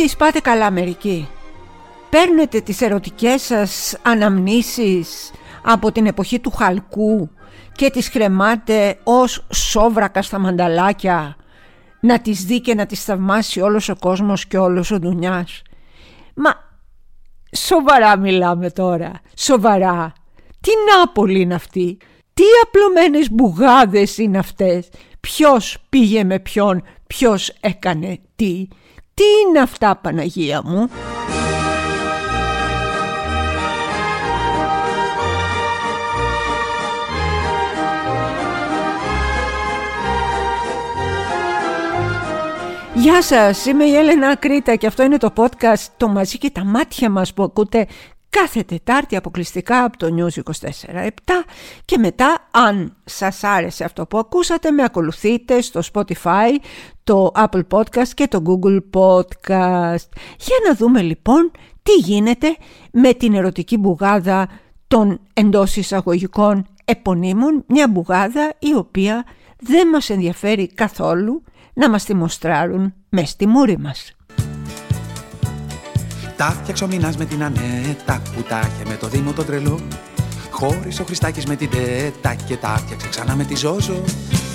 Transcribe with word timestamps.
Ρε 0.00 0.06
εσείς 0.06 0.18
πάτε 0.18 0.40
καλά 0.40 0.70
μερικοί. 0.70 1.28
Παίρνετε 2.10 2.60
τις 2.60 2.80
ερωτικές 2.80 3.42
σας 3.42 3.96
αναμνήσεις 4.02 5.30
από 5.62 5.92
την 5.92 6.06
εποχή 6.06 6.38
του 6.38 6.50
χαλκού 6.50 7.30
και 7.72 7.90
τις 7.90 8.08
χρεμάτε 8.08 8.98
ως 9.04 9.46
σόβρακα 9.52 10.22
στα 10.22 10.38
μανταλάκια 10.38 11.36
να 12.00 12.20
τις 12.20 12.44
δει 12.44 12.60
και 12.60 12.74
να 12.74 12.86
τις 12.86 13.04
θαυμάσει 13.04 13.60
όλος 13.60 13.88
ο 13.88 13.96
κόσμος 13.96 14.46
και 14.46 14.58
όλος 14.58 14.90
ο 14.90 14.98
δουνιάς. 14.98 15.62
Μα 16.34 16.50
σοβαρά 17.56 18.16
μιλάμε 18.16 18.70
τώρα, 18.70 19.12
σοβαρά. 19.36 20.12
Τι 20.60 20.70
Νάπολη 20.90 21.40
είναι 21.40 21.54
αυτή, 21.54 21.96
τι 22.34 22.44
απλωμένες 22.62 23.30
μπουγάδες 23.30 24.18
είναι 24.18 24.38
αυτές, 24.38 24.88
ποιος 25.20 25.76
πήγε 25.88 26.24
με 26.24 26.38
ποιον, 26.38 26.82
ποιος 27.06 27.48
έκανε 27.60 28.18
τι; 28.36 28.68
Τι 29.20 29.48
είναι 29.48 29.58
αυτά 29.58 29.96
Παναγία 29.96 30.62
μου; 30.64 30.88
Γεια 42.94 43.22
σας, 43.22 43.66
είμαι 43.66 43.84
η 43.84 43.94
Έλενα 43.94 44.36
Κρήτα 44.36 44.76
και 44.76 44.86
αυτό 44.86 45.02
είναι 45.02 45.16
το 45.16 45.32
podcast 45.36 45.86
«Το 45.96 46.08
μαζί 46.08 46.38
και 46.38 46.50
τα 46.50 46.64
μάτια 46.64 47.10
μας» 47.10 47.34
που 47.34 47.42
ακούτε 47.42 47.86
κάθε 48.30 48.62
Τετάρτη 48.62 49.16
αποκλειστικά 49.16 49.84
από 49.84 49.96
το 49.96 50.06
News 50.16 50.42
24-7 50.42 51.08
και 51.84 51.98
μετά 51.98 52.48
αν 52.50 52.96
σας 53.04 53.44
άρεσε 53.44 53.84
αυτό 53.84 54.06
που 54.06 54.18
ακούσατε 54.18 54.70
με 54.70 54.82
ακολουθείτε 54.82 55.60
στο 55.60 55.80
Spotify, 55.92 56.48
το 57.10 57.32
Apple 57.34 57.62
Podcast 57.70 58.08
και 58.14 58.28
το 58.28 58.42
Google 58.46 58.78
Podcast. 58.94 60.08
Για 60.38 60.56
να 60.68 60.74
δούμε 60.76 61.02
λοιπόν 61.02 61.50
τι 61.82 61.92
γίνεται 61.92 62.56
με 62.92 63.12
την 63.12 63.34
ερωτική 63.34 63.76
μπουγάδα 63.76 64.48
των 64.88 65.20
εντός 65.32 65.76
εισαγωγικών 65.76 66.66
επωνύμων, 66.84 67.64
μια 67.66 67.88
μπουγάδα 67.88 68.52
η 68.58 68.74
οποία 68.74 69.24
δεν 69.58 69.88
μας 69.88 70.10
ενδιαφέρει 70.10 70.66
καθόλου 70.74 71.42
να 71.74 71.90
μας 71.90 72.04
τη 72.04 72.14
μοστράρουν 72.14 72.94
μες 73.08 73.28
στη 73.28 73.46
μούρη 73.46 73.78
μας. 73.78 74.16
Τα 76.36 76.50
φτιάξω 76.50 76.86
μηνάς 76.86 77.16
με 77.16 77.24
την 77.24 77.42
Ανέτα 77.42 78.22
που 78.34 78.42
τα 78.48 78.58
είχε 78.58 78.88
με 78.88 78.96
το 78.96 79.06
Δήμο 79.06 79.32
τον 79.32 79.46
τρελό 79.46 79.80
Χώρισε 80.50 81.02
ο 81.02 81.04
Χριστάκης 81.04 81.46
με 81.46 81.56
την 81.56 81.70
Τέτα 81.70 82.34
και 82.34 82.56
τα 82.56 82.68
φτιάξε 82.68 83.08
ξανά 83.08 83.36
με 83.36 83.44
τη 83.44 83.56
Ζόζο 83.56 84.02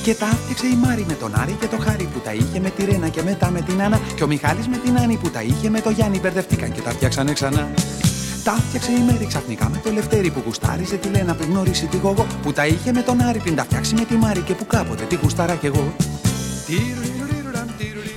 και 0.06 0.16
τα 0.16 0.26
φτιάξε 0.26 0.68
η 0.68 0.76
Μάρη 0.76 1.06
με 1.08 1.14
τον 1.14 1.36
Άρη 1.36 1.52
και 1.60 1.68
το 1.68 1.78
Χάρη 1.78 2.10
που 2.14 2.20
τα 2.20 2.34
είχε 2.34 2.60
με 2.60 2.70
τη 2.70 2.86
Ρένα 2.86 3.10
και 3.10 3.22
μετά 3.22 3.50
με 3.50 3.62
την 3.62 3.82
Άννα. 3.82 4.00
Και 4.16 4.24
ο 4.24 4.28
Μιχάλης 4.28 4.68
με 4.68 4.78
την 4.78 4.98
Άννη 4.98 5.18
που 5.18 5.30
τα 5.30 5.42
είχε 5.42 5.70
με 5.70 5.82
το 5.82 5.90
Γιάννη. 5.90 6.20
Μπερδευτήκαν 6.20 6.72
και 6.72 6.82
τα 6.82 6.90
φτιάξανε 6.90 7.34
ξανά. 7.34 7.68
Τα 8.44 8.52
φτιάξε 8.52 8.92
η 8.92 9.04
Μέρη 9.06 9.26
ξαφνικά 9.26 9.70
με 9.70 9.82
το 9.84 9.92
Λευτέρη 9.92 10.32
που 10.32 10.42
γουστάριζε 10.46 10.96
τη 10.96 11.08
Λένα 11.08 11.36
πριν 11.36 11.50
γνώρισε 11.50 11.86
τη 11.86 11.98
Γογό. 11.98 12.26
Που 12.42 12.54
τα 12.54 12.66
είχε 12.66 12.92
με 12.94 13.02
τον 13.02 13.22
Άρη 13.22 13.40
πριν 13.40 13.56
τα 13.56 13.64
φτιάξει 13.64 13.96
με 13.96 14.06
τη 14.06 14.16
Μάρη 14.16 14.40
και 14.40 14.54
που 14.54 14.66
κάποτε 14.66 15.04
τη 15.04 15.16
γουστάρα 15.16 15.56
κι 15.56 15.66
εγώ. 15.66 15.94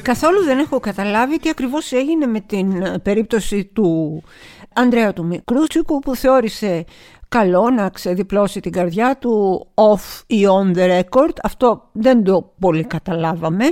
Καθόλου 0.03 0.45
δεν 0.45 0.59
έχω 0.59 0.81
καταλάβει 0.81 1.39
τι 1.39 1.49
ακριβώς 1.49 1.93
έγινε 1.93 2.27
με 2.27 2.41
την 2.41 2.83
ε, 2.83 2.99
περίπτωση 2.99 3.65
του 3.65 4.23
Ανδρέα 4.73 5.13
του 5.13 5.25
Μικρούτσικου 5.25 5.99
που 5.99 6.17
θεώρησε 6.17 6.85
καλό 7.29 7.71
να 7.71 7.89
ξεδιπλώσει 7.89 8.61
την 8.61 8.73
καρδιά 8.73 9.17
του 9.19 9.67
off 9.75 10.23
ή 10.27 10.47
on 10.49 10.77
the 10.77 11.01
record. 11.01 11.33
Αυτό 11.43 11.89
δεν 11.93 12.25
το 12.25 12.53
πολύ 12.59 12.85
καταλάβαμε. 12.85 13.65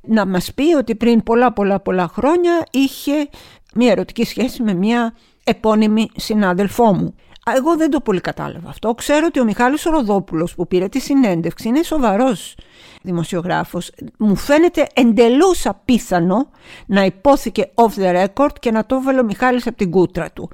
Να 0.00 0.26
μας 0.26 0.54
πει 0.54 0.74
ότι 0.74 0.94
πριν 0.94 1.22
πολλά 1.22 1.52
πολλά 1.52 1.80
πολλά 1.80 2.08
χρόνια 2.08 2.66
είχε 2.70 3.28
μια 3.74 3.90
ερωτική 3.90 4.24
σχέση 4.24 4.62
με 4.62 4.74
μια 4.74 5.14
επώνυμη 5.44 6.10
συνάδελφό 6.16 6.94
μου. 6.94 7.14
Εγώ 7.56 7.76
δεν 7.76 7.90
το 7.90 8.00
πολύ 8.00 8.20
κατάλαβα 8.20 8.68
αυτό. 8.68 8.94
Ξέρω 8.94 9.26
ότι 9.26 9.40
ο 9.40 9.44
Μιχάλης 9.44 9.82
Ροδόπουλος 9.82 10.54
που 10.54 10.66
πήρε 10.66 10.88
τη 10.88 11.00
συνέντευξη 11.00 11.68
είναι 11.68 11.82
σοβαρός 11.82 12.54
δημοσιογράφος. 13.02 13.90
Μου 14.18 14.36
φαίνεται 14.36 14.86
εντελώς 14.94 15.66
απίθανο 15.66 16.48
να 16.86 17.04
υπόθηκε 17.04 17.70
off 17.74 18.02
the 18.02 18.24
record 18.24 18.52
και 18.60 18.70
να 18.70 18.86
το 18.86 18.94
έβαλε 18.94 19.20
ο 19.20 19.24
Μιχάλης 19.24 19.66
από 19.66 19.76
την 19.76 19.90
κούτρα 19.90 20.30
του. 20.30 20.50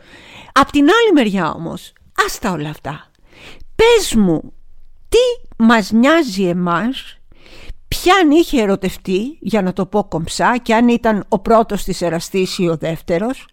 Απ' 0.52 0.70
την 0.70 0.82
άλλη 0.82 1.12
μεριά 1.14 1.52
όμως, 1.52 1.92
άστα 2.26 2.52
όλα 2.52 2.68
αυτά. 2.68 3.10
Πες 3.74 4.14
μου, 4.14 4.52
τι 5.08 5.62
μας 5.64 5.90
νοιάζει 5.90 6.44
εμάς, 6.44 7.18
ποιαν 7.88 8.30
είχε 8.30 8.62
ερωτευτεί, 8.62 9.38
για 9.40 9.62
να 9.62 9.72
το 9.72 9.86
πω 9.86 10.04
κομψά, 10.04 10.58
και 10.58 10.74
αν 10.74 10.88
ήταν 10.88 11.24
ο 11.28 11.38
πρώτος 11.38 11.84
της 11.84 12.02
εραστής 12.02 12.58
ή 12.58 12.68
ο 12.68 12.76
δεύτερος, 12.76 13.48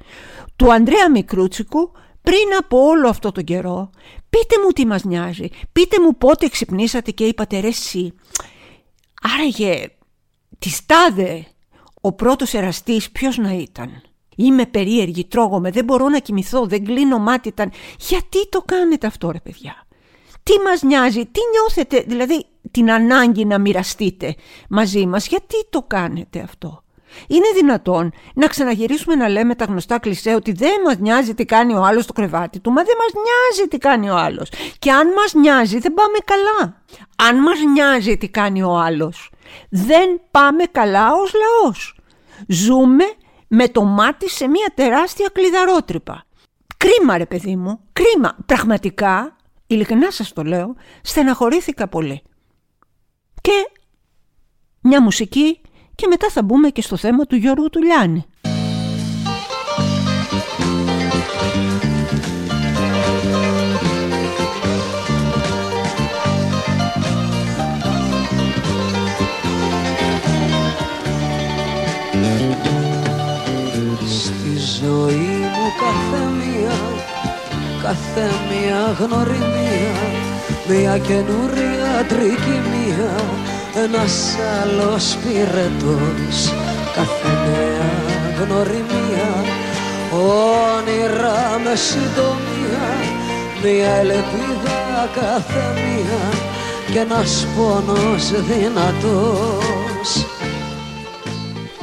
του 0.55 0.73
Ανδρέα 0.73 1.11
Μικρούτσικου, 1.11 1.91
πριν 2.21 2.55
από 2.59 2.77
όλο 2.79 3.09
αυτό 3.09 3.31
τον 3.31 3.43
καιρό, 3.43 3.89
πείτε 4.29 4.55
μου 4.63 4.69
τι 4.69 4.85
μας 4.85 5.03
νοιάζει, 5.03 5.49
πείτε 5.71 6.01
μου 6.01 6.17
πότε 6.17 6.47
ξυπνήσατε 6.47 7.11
και 7.11 7.25
είπατε 7.25 7.59
ρε 7.59 7.67
εσύ, 7.67 8.13
άραγε 9.21 9.87
της 10.59 10.75
στάδε 10.75 11.47
ο 12.01 12.13
πρώτος 12.13 12.53
εραστής 12.53 13.11
ποιος 13.11 13.37
να 13.37 13.53
ήταν. 13.53 14.01
Είμαι 14.35 14.65
περίεργη, 14.65 15.25
τρώγομαι, 15.25 15.71
δεν 15.71 15.83
μπορώ 15.83 16.09
να 16.09 16.19
κοιμηθώ, 16.19 16.65
δεν 16.65 16.85
κλείνω 16.85 17.17
μάτι. 17.19 17.47
Ήταν... 17.47 17.71
Γιατί 17.99 18.49
το 18.49 18.61
κάνετε 18.61 19.07
αυτό 19.07 19.31
ρε 19.31 19.39
παιδιά; 19.39 19.85
Τι 20.43 20.53
μας 20.65 20.81
νοιάζει, 20.81 21.25
τι 21.25 21.39
νιώθετε, 21.51 22.03
δηλαδή 22.07 22.45
την 22.71 22.91
ανάγκη 22.91 23.45
να 23.45 23.59
μοιραστείτε 23.59 24.35
μαζί 24.69 25.05
μας, 25.05 25.27
γιατί 25.27 25.55
το 25.69 25.81
κάνετε 25.87 26.39
αυτό; 26.39 26.83
Είναι 27.27 27.45
δυνατόν 27.55 28.11
να 28.35 28.47
ξαναγυρίσουμε 28.47 29.15
να 29.15 29.29
λέμε 29.29 29.55
τα 29.55 29.65
γνωστά 29.65 29.99
κλισέ 29.99 30.33
ότι 30.33 30.51
δεν 30.51 30.81
μας 30.85 30.97
νοιάζει 30.97 31.33
τι 31.33 31.45
κάνει 31.45 31.73
ο 31.75 31.83
άλλος 31.83 32.03
στο 32.03 32.13
κρεβάτι 32.13 32.59
του, 32.59 32.71
μα 32.71 32.83
δεν 32.83 32.95
μας 32.97 33.23
νοιάζει 33.23 33.69
τι 33.69 33.77
κάνει 33.77 34.09
ο 34.09 34.15
άλλος. 34.15 34.49
Και 34.79 34.91
αν 34.91 35.07
μας 35.07 35.33
νοιάζει 35.33 35.79
δεν 35.79 35.93
πάμε 35.93 36.17
καλά. 36.25 36.83
Αν 37.15 37.41
μας 37.41 37.57
νοιάζει 37.73 38.17
τι 38.17 38.29
κάνει 38.29 38.63
ο 38.63 38.77
άλλος, 38.77 39.29
δεν 39.69 40.21
πάμε 40.31 40.63
καλά 40.63 41.13
ως 41.13 41.31
λαός. 41.33 41.97
Ζούμε 42.47 43.03
με 43.47 43.67
το 43.67 43.83
μάτι 43.83 44.29
σε 44.29 44.47
μια 44.47 44.71
τεράστια 44.75 45.29
κλειδαρότρυπα. 45.33 46.25
Κρίμα 46.77 47.17
ρε 47.17 47.25
παιδί 47.25 47.55
μου, 47.55 47.79
κρίμα. 47.93 48.37
Πραγματικά, 48.45 49.35
ειλικρινά 49.67 50.11
σας 50.11 50.33
το 50.33 50.43
λέω, 50.43 50.75
στεναχωρήθηκα 51.01 51.87
πολύ. 51.87 52.21
Και 53.41 53.71
μια 54.81 55.01
μουσική 55.01 55.61
και 55.95 56.07
μετά 56.07 56.29
θα 56.29 56.43
μπούμε 56.43 56.69
και 56.69 56.81
στο 56.81 56.97
θέμα 56.97 57.25
του 57.25 57.35
Γιώργου 57.35 57.69
Τουλιάνη. 57.69 58.25
Κάθε 77.85 78.29
μία 78.49 78.95
γνωριμία, 78.99 79.97
μία 80.67 80.97
καινούρια 80.97 82.05
τρικυμία 82.07 83.15
ένας 83.83 84.35
άλλος 84.61 85.17
πυρετός. 85.21 86.53
Κάθε 86.95 87.29
νέα 87.45 87.89
γνωριμία 88.39 89.29
όνειρα 90.11 91.59
με 91.63 91.75
συντομία 91.75 92.85
μια 93.63 93.93
ελπίδα 93.95 95.09
κάθε 95.15 95.63
μία 95.75 96.19
και 96.91 96.99
ένας 96.99 97.47
πόνος 97.57 98.31
δυνατός 98.41 100.25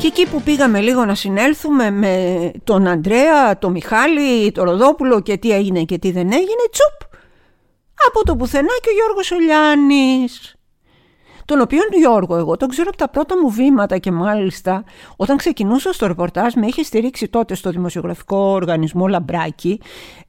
και 0.02 0.08
εκεί 0.08 0.26
που 0.26 0.42
πήγαμε 0.42 0.80
λίγο 0.80 1.04
να 1.04 1.14
συνέλθουμε 1.14 1.90
με 1.90 2.50
τον 2.64 2.86
Αντρέα, 2.86 3.58
τον 3.58 3.72
Μιχάλη, 3.72 4.52
τον 4.52 4.64
Ροδόπουλο 4.64 5.20
και 5.20 5.36
τι 5.36 5.52
έγινε 5.52 5.82
και 5.82 5.98
τι 5.98 6.10
δεν 6.10 6.32
έγινε, 6.32 6.64
τσουπ! 6.70 7.18
Από 8.08 8.24
το 8.24 8.36
πουθενά 8.36 8.72
και 8.82 8.88
ο 8.88 8.92
Γιώργος 8.92 9.30
Ολιάνης 9.30 10.54
τον 11.44 11.60
οποίον 11.60 11.84
Γιώργο 11.98 12.36
εγώ 12.36 12.56
τον 12.56 12.68
ξέρω 12.68 12.88
από 12.88 12.98
τα 12.98 13.08
πρώτα 13.08 13.40
μου 13.40 13.50
βήματα 13.50 13.98
και 13.98 14.10
μάλιστα 14.10 14.84
όταν 15.16 15.36
ξεκινούσα 15.36 15.92
στο 15.92 16.06
ρεπορτάζ 16.06 16.54
με 16.54 16.66
είχε 16.66 16.82
στηρίξει 16.82 17.28
τότε 17.28 17.54
στο 17.54 17.70
δημοσιογραφικό 17.70 18.36
οργανισμό 18.36 19.06
Λαμπράκι 19.06 19.80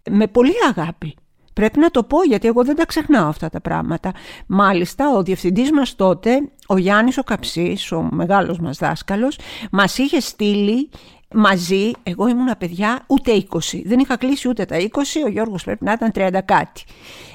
με 0.10 0.28
πολύ 0.28 0.54
αγάπη. 0.70 1.16
Πρέπει 1.54 1.80
να 1.80 1.90
το 1.90 2.04
πω 2.04 2.24
γιατί 2.24 2.48
εγώ 2.48 2.64
δεν 2.64 2.76
τα 2.76 2.86
ξεχνάω 2.86 3.28
αυτά 3.28 3.50
τα 3.50 3.62
πράγματα. 3.62 4.12
Μάλιστα 4.48 5.10
ο 5.16 5.24
διευθυντής 5.24 5.72
μας 5.72 5.96
τότε, 5.96 6.50
ο 6.68 6.78
Γιάννης 6.78 7.18
ο 7.18 7.24
Καψής, 7.24 7.92
ο 7.92 8.08
μεγάλος 8.12 8.60
μας 8.60 8.78
δάσκαλος, 8.78 9.38
μας 9.72 9.98
είχε 9.98 10.20
στείλει 10.20 10.90
μαζί, 11.34 11.92
εγώ 12.04 12.28
ήμουν 12.28 12.58
παιδιά 12.58 13.04
ούτε 13.08 13.32
20, 13.32 13.82
δεν 13.86 14.00
είχα 14.00 14.18
κλείσει 14.18 14.48
ούτε 14.50 14.66
τα 14.66 14.78
20, 14.78 15.24
ο 15.26 15.30
Γιώργος 15.30 15.64
πρέπει 15.64 15.86
να 15.86 15.92
ήταν 15.92 16.12
30 16.16 16.40
κάτι. 16.46 16.84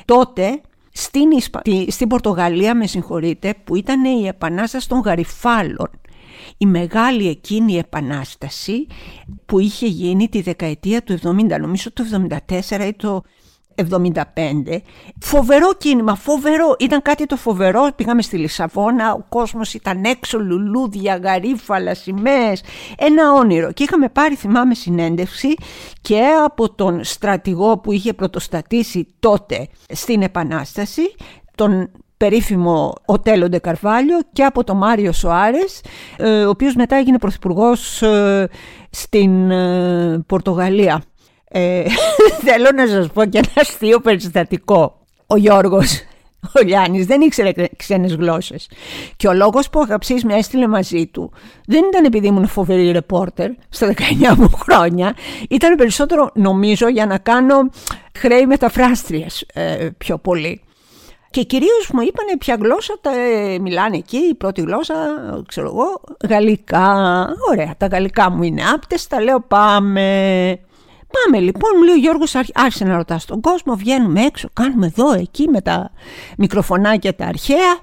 Τότε 0.04 0.60
στην, 0.92 1.28
στην 1.88 2.08
Πορτογαλία, 2.08 2.74
με 2.74 2.86
συγχωρείτε, 2.86 3.54
που 3.64 3.76
ήταν 3.76 4.04
η 4.04 4.26
επανάσταση 4.26 4.88
των 4.88 5.00
γαριφάλων. 5.00 5.90
η 6.56 6.66
μεγάλη 6.66 7.28
εκείνη 7.28 7.76
επανάσταση 7.76 8.86
που 9.46 9.58
είχε 9.58 9.86
γίνει 9.86 10.28
τη 10.28 10.40
δεκαετία 10.40 11.02
του 11.02 11.18
70, 11.22 11.58
νομίζω 11.60 11.92
το 11.92 12.04
74 12.48 12.86
ή 12.86 12.92
το 12.92 13.22
75. 13.78 14.22
Φοβερό 15.20 15.74
κίνημα, 15.78 16.14
φοβερό. 16.14 16.76
Ήταν 16.78 17.02
κάτι 17.02 17.26
το 17.26 17.36
φοβερό. 17.36 17.88
Πήγαμε 17.96 18.22
στη 18.22 18.36
Λισαβόνα, 18.36 19.12
ο 19.12 19.24
κόσμος 19.28 19.74
ήταν 19.74 20.04
έξω, 20.04 20.38
λουλούδια, 20.38 21.16
γαρίφαλα, 21.16 21.94
σημαίες. 21.94 22.62
Ένα 22.98 23.32
όνειρο. 23.32 23.72
Και 23.72 23.82
είχαμε 23.82 24.08
πάρει, 24.08 24.34
θυμάμαι, 24.34 24.74
συνέντευξη 24.74 25.54
και 26.00 26.22
από 26.44 26.74
τον 26.74 27.04
στρατηγό 27.04 27.78
που 27.78 27.92
είχε 27.92 28.12
πρωτοστατήσει 28.12 29.06
τότε 29.20 29.68
στην 29.88 30.22
Επανάσταση, 30.22 31.14
τον 31.54 31.90
περίφημο 32.16 32.94
Οτέλο 33.04 33.60
Καρβάλιο 33.62 34.18
και 34.32 34.44
από 34.44 34.64
τον 34.64 34.76
Μάριο 34.76 35.12
Σοάρες, 35.12 35.80
ε, 36.16 36.44
ο 36.44 36.48
οποίος 36.48 36.74
μετά 36.74 36.96
έγινε 36.96 37.18
πρωθυπουργός 37.18 38.02
ε, 38.02 38.48
στην 38.90 39.50
ε, 39.50 40.24
Πορτογαλία. 40.26 41.02
Ε, 41.48 41.82
θέλω 42.46 42.68
να 42.74 42.86
σας 42.86 43.10
πω 43.12 43.24
και 43.24 43.38
ένα 43.38 43.48
αστείο 43.54 44.00
περιστατικό. 44.00 45.06
Ο 45.26 45.36
Γιώργος, 45.36 46.02
ο 46.56 46.62
Λιάννης 46.64 47.06
δεν 47.06 47.20
ήξερε 47.20 47.52
ξένες 47.76 48.14
γλώσσες 48.14 48.68
και 49.16 49.28
ο 49.28 49.32
λόγος 49.32 49.70
που 49.70 49.78
ο 49.80 49.82
Αγαψής 49.82 50.24
με 50.24 50.34
έστειλε 50.34 50.66
μαζί 50.66 51.06
του 51.06 51.32
δεν 51.66 51.84
ήταν 51.84 52.04
επειδή 52.04 52.26
ήμουν 52.26 52.46
φοβερή 52.46 52.90
ρεπόρτερ 52.90 53.50
στα 53.68 53.94
19 54.30 54.34
μου 54.36 54.50
χρόνια 54.50 55.14
ήταν 55.48 55.76
περισσότερο 55.76 56.30
νομίζω 56.34 56.88
για 56.88 57.06
να 57.06 57.18
κάνω 57.18 57.70
χρέη 58.18 58.46
μεταφράστριας 58.46 59.44
ε, 59.52 59.88
πιο 59.98 60.18
πολύ. 60.18 60.62
Και 61.30 61.42
κυρίως 61.42 61.90
μου 61.92 62.00
είπανε 62.00 62.36
ποια 62.38 62.56
γλώσσα 62.60 62.94
τα 63.00 63.10
ε, 63.14 63.58
μιλάνε 63.58 63.96
εκεί, 63.96 64.16
η 64.16 64.34
πρώτη 64.34 64.60
γλώσσα, 64.60 64.94
ξέρω 65.46 65.66
εγώ, 65.66 66.00
γαλλικά. 66.28 67.26
Ωραία, 67.50 67.74
τα 67.76 67.86
γαλλικά 67.86 68.30
μου 68.30 68.42
είναι 68.42 68.62
άπτες, 68.74 69.06
τα 69.06 69.20
λέω 69.20 69.40
πάμε. 69.40 70.58
Πάμε 71.12 71.40
λοιπόν, 71.42 71.70
μου 71.76 71.82
λέει 71.82 71.94
ο 71.94 71.98
Γιώργος 71.98 72.34
άρχισε 72.54 72.84
να 72.84 72.96
ρωτάς 72.96 73.22
στον 73.22 73.40
κόσμο, 73.40 73.74
βγαίνουμε 73.74 74.20
έξω, 74.22 74.48
κάνουμε 74.52 74.86
εδώ, 74.86 75.12
εκεί 75.12 75.48
με 75.48 75.60
τα 75.60 75.90
μικροφωνάκια 76.38 77.14
τα 77.14 77.26
αρχαία. 77.26 77.78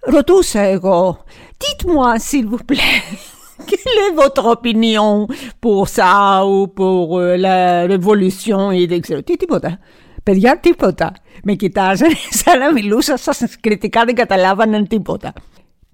Ρωτούσα 0.00 0.60
εγώ, 0.60 1.24
dites-moi 1.58 2.18
s'il 2.28 2.46
vous 2.46 2.64
plaît, 2.70 3.02
quelle 3.68 3.98
est 4.06 4.14
votre 4.14 4.44
opinion 4.56 5.26
pour 5.60 5.88
ça 5.88 6.44
ou 6.50 6.66
pour 6.78 7.18
euh, 7.18 7.36
la 7.36 7.86
révolution 7.86 8.70
et 8.72 8.86
δεν 8.86 9.00
ξέρω 9.00 9.22
τι, 9.22 9.36
τίποτα. 9.36 9.78
Παιδιά, 10.22 10.58
τίποτα. 10.60 11.12
Με 11.42 11.52
κοιτάζανε 11.52 12.14
σαν 12.44 12.58
να 12.58 12.72
μιλούσα 12.72 13.16
σαν 13.16 13.48
κριτικά 13.60 14.04
δεν 14.04 14.14
καταλάβαναν 14.14 14.86
τίποτα. 14.86 15.32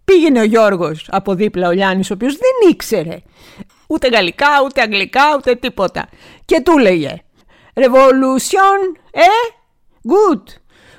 Πήγαινε 0.05 0.40
ο 0.40 0.44
Γιώργος 0.44 1.08
από 1.11 1.34
δίπλα 1.34 1.69
ο 1.69 1.72
Λιάννης, 1.72 2.11
ο 2.11 2.14
οποίος 2.14 2.32
δεν 2.37 2.70
ήξερε 2.70 3.19
ούτε 3.88 4.08
γαλλικά, 4.08 4.48
ούτε 4.64 4.81
αγγλικά, 4.81 5.22
ούτε 5.36 5.54
τίποτα. 5.54 6.08
Και 6.44 6.60
του 6.60 6.78
λέγε 6.78 7.22
Revolution, 7.75 8.96
ε, 9.10 9.26
good, 10.08 10.42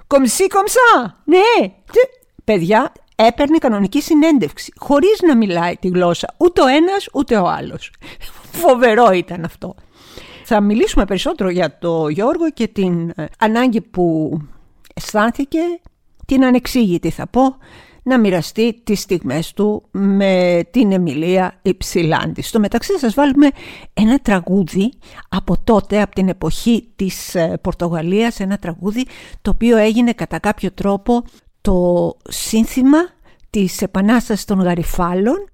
comme 0.08 0.28
si, 0.28 0.48
comme 0.48 0.70
ça, 0.70 1.14
ναι. 1.24 1.74
Παιδιά, 2.44 2.92
έπαιρνε 3.16 3.58
κανονική 3.58 4.02
συνέντευξη, 4.02 4.74
χωρίς 4.78 5.22
να 5.22 5.36
μιλάει 5.36 5.76
τη 5.78 5.88
γλώσσα, 5.88 6.34
ούτε 6.38 6.62
ο 6.62 6.68
ένας 6.68 7.08
ούτε 7.14 7.38
ο 7.38 7.48
άλλος. 7.48 7.92
Φοβερό 8.62 9.12
ήταν 9.12 9.44
αυτό. 9.44 9.76
Θα 10.44 10.62
μιλήσουμε 10.62 11.06
περισσότερο 11.06 11.50
για 11.50 11.78
το 11.78 12.08
Γιώργο 12.08 12.52
και 12.52 12.68
την 12.68 13.10
ε, 13.16 13.26
ανάγκη 13.40 13.82
που 13.82 14.38
αισθάνθηκε, 14.94 15.60
την 16.26 16.46
ανεξήγητη 16.46 17.10
θα 17.10 17.28
πω, 17.28 17.58
να 18.06 18.20
μοιραστεί 18.20 18.82
τις 18.84 19.00
στιγμές 19.00 19.54
του 19.54 19.84
με 19.92 20.64
την 20.72 20.92
Εμιλία 20.92 21.60
Υψηλάντη. 21.62 22.42
Στο 22.42 22.60
μεταξύ 22.60 22.92
θα 22.92 23.00
σας 23.00 23.14
βάλουμε 23.14 23.50
ένα 23.94 24.20
τραγούδι 24.20 24.94
από 25.30 25.56
τότε, 25.64 26.02
από 26.02 26.16
την 26.16 26.30
εποχή 26.30 26.88
της 26.96 27.36
ε, 27.36 27.58
Πορτογαλίας, 27.62 28.40
ένα 28.40 28.58
τραγούδι 28.58 29.06
το 29.42 29.50
οποίο 29.50 29.78
έγινε 29.78 30.12
κατά 30.12 30.40
κάποιο 30.40 30.72
τρόπο 30.72 31.24
το 31.62 32.12
σύνθημα 32.30 32.98
της 33.50 33.82
Επανάστασης 33.82 34.46
των 34.46 34.62
Γαριφάλων, 34.62 35.50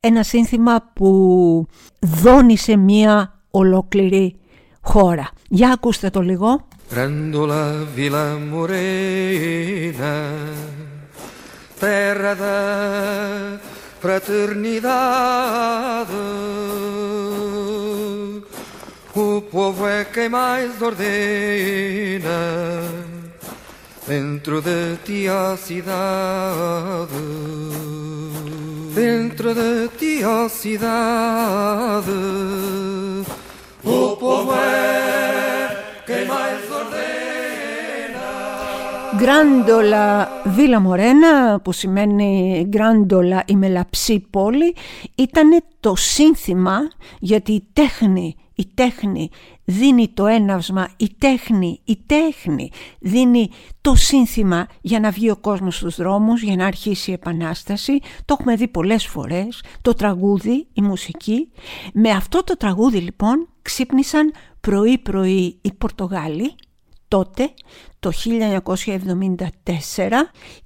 ένα 0.00 0.22
σύνθημα 0.22 0.90
που 0.92 1.66
δόνησε 2.00 2.76
μία 2.76 3.40
ολόκληρη 3.50 4.36
χώρα. 4.80 5.30
Για 5.48 5.72
ακούστε 5.72 6.10
το 6.10 6.20
λίγο. 6.20 6.68
Terra 11.80 12.34
da 12.34 13.58
fraternidade. 14.00 16.12
O 19.14 19.40
povo 19.40 19.88
é 19.88 20.04
quem 20.04 20.28
mais 20.28 20.80
ordena 20.80 20.98
dentro 24.06 24.60
de 24.60 24.96
ti 25.04 25.26
a 25.26 25.56
cidade. 25.56 27.10
Dentro 28.94 29.54
de 29.54 29.88
ti 29.98 30.22
a 30.22 30.48
cidade. 30.48 32.10
O 33.82 34.16
povo 34.16 34.54
é 34.54 36.02
quem 36.06 36.26
mais 36.26 36.70
ordena. 36.70 37.19
Γκράντολα 39.20 40.28
Βίλα 40.44 40.80
Μορένα 40.80 41.60
που 41.60 41.72
σημαίνει 41.72 42.64
Γκράντολα 42.68 43.42
η 43.46 43.56
μελαψή 43.56 44.26
πόλη 44.30 44.76
ήταν 45.14 45.62
το 45.80 45.94
σύνθημα 45.94 46.78
γιατί 47.18 47.52
η 47.52 47.66
τέχνη, 47.72 48.36
η 48.54 48.66
τέχνη 48.74 49.30
δίνει 49.64 50.08
το 50.08 50.26
έναυσμα, 50.26 50.88
η 50.96 51.08
τέχνη, 51.18 51.80
η 51.84 51.98
τέχνη 52.06 52.70
δίνει 53.00 53.50
το 53.80 53.94
σύνθημα 53.94 54.66
για 54.80 55.00
να 55.00 55.10
βγει 55.10 55.30
ο 55.30 55.36
κόσμος 55.36 55.76
στους 55.76 55.96
δρόμους, 55.96 56.42
για 56.42 56.56
να 56.56 56.66
αρχίσει 56.66 57.10
η 57.10 57.14
επανάσταση. 57.14 57.98
Το 58.24 58.36
έχουμε 58.38 58.56
δει 58.56 58.68
πολλές 58.68 59.06
φορές, 59.06 59.62
το 59.82 59.94
τραγούδι, 59.94 60.66
η 60.72 60.82
μουσική. 60.82 61.48
Με 61.92 62.10
αυτό 62.10 62.44
το 62.44 62.56
τραγούδι 62.56 62.98
λοιπόν 62.98 63.48
ξύπνησαν 63.62 64.32
πρωί 64.60 64.98
πρωί 64.98 65.58
οι 65.60 65.72
Πορτογάλοι 65.78 66.54
τότε 67.10 67.50
το 67.98 68.10
1974 69.96 70.10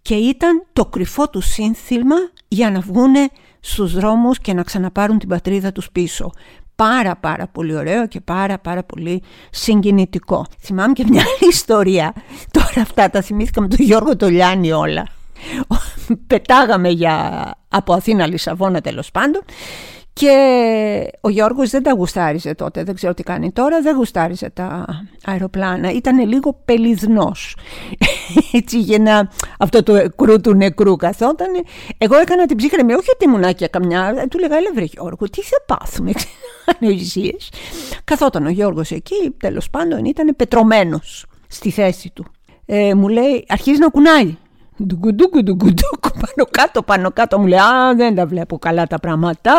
και 0.02 0.14
ήταν 0.14 0.66
το 0.72 0.84
κρυφό 0.86 1.28
του 1.28 1.40
σύνθημα 1.40 2.16
για 2.48 2.70
να 2.70 2.80
βγούνε 2.80 3.28
στους 3.60 3.94
δρόμους 3.94 4.38
και 4.38 4.52
να 4.52 4.62
ξαναπάρουν 4.62 5.18
την 5.18 5.28
πατρίδα 5.28 5.72
τους 5.72 5.90
πίσω. 5.90 6.30
Πάρα 6.76 7.16
πάρα 7.16 7.46
πολύ 7.46 7.76
ωραίο 7.76 8.06
και 8.06 8.20
πάρα 8.20 8.58
πάρα 8.58 8.82
πολύ 8.84 9.22
συγκινητικό. 9.50 10.46
Θυμάμαι 10.60 10.92
και 10.92 11.04
μια 11.08 11.20
άλλη 11.20 11.50
ιστορία. 11.50 12.12
Τώρα 12.50 12.80
αυτά 12.80 13.10
τα 13.10 13.22
θυμήθηκα 13.22 13.60
με 13.60 13.68
τον 13.68 13.78
Γιώργο 13.80 14.16
Τολιάνη 14.16 14.72
όλα. 14.72 15.06
Πετάγαμε 16.26 16.88
για... 16.88 17.50
από 17.68 17.92
Αθήνα 17.92 18.26
Λισαβόνα 18.26 18.80
τέλος 18.80 19.10
πάντων 19.10 19.42
και 20.14 21.10
ο 21.20 21.28
Γιώργος 21.28 21.70
δεν 21.70 21.82
τα 21.82 21.92
γουστάριζε 21.92 22.54
τότε, 22.54 22.84
δεν 22.84 22.94
ξέρω 22.94 23.14
τι 23.14 23.22
κάνει 23.22 23.52
τώρα, 23.52 23.80
δεν 23.80 23.96
γουστάριζε 23.96 24.50
τα 24.50 24.86
αεροπλάνα. 25.24 25.90
Ήταν 25.90 26.28
λίγο 26.28 26.60
πελιδνός. 26.64 27.56
Έτσι 28.52 28.80
για 28.80 28.98
να 28.98 29.30
αυτό 29.58 29.82
το 29.82 30.08
κρού 30.16 30.40
του 30.40 30.54
νεκρού 30.54 30.96
καθόταν. 30.96 31.48
Εγώ 31.98 32.16
έκανα 32.16 32.46
την 32.46 32.56
ψύχρεμη, 32.56 32.92
όχι 32.92 33.10
ότι 33.10 33.24
ήμουν 33.24 33.70
καμιά. 33.70 34.26
Του 34.30 34.38
λέγα, 34.38 34.56
έλα 34.56 34.70
Γιώργο, 34.82 35.28
τι 35.30 35.42
θα 35.42 35.62
πάθουμε, 35.66 36.12
ανοησίες. 36.80 37.52
Καθόταν 38.04 38.46
ο 38.46 38.50
Γιώργος 38.50 38.90
εκεί, 38.90 39.34
τέλος 39.38 39.70
πάντων 39.70 40.04
ήταν 40.04 40.34
πετρωμένος 40.36 41.26
στη 41.46 41.70
θέση 41.70 42.10
του. 42.14 42.24
Ε, 42.66 42.94
μου 42.94 43.08
λέει, 43.08 43.44
αρχίζει 43.48 43.78
να 43.78 43.88
κουνάει. 43.88 44.36
Ντουκουντούκου, 44.82 45.42
ντουκουντούκου, 45.42 46.10
πάνω 46.12 46.48
κάτω, 46.50 46.82
πάνω 46.82 47.10
κάτω. 47.10 47.38
Μου 47.38 47.46
λέει, 47.46 47.58
Α, 47.58 47.94
δεν 47.96 48.14
τα 48.14 48.26
βλέπω 48.26 48.58
καλά 48.58 48.86
τα 48.86 48.98
πράγματα. 48.98 49.52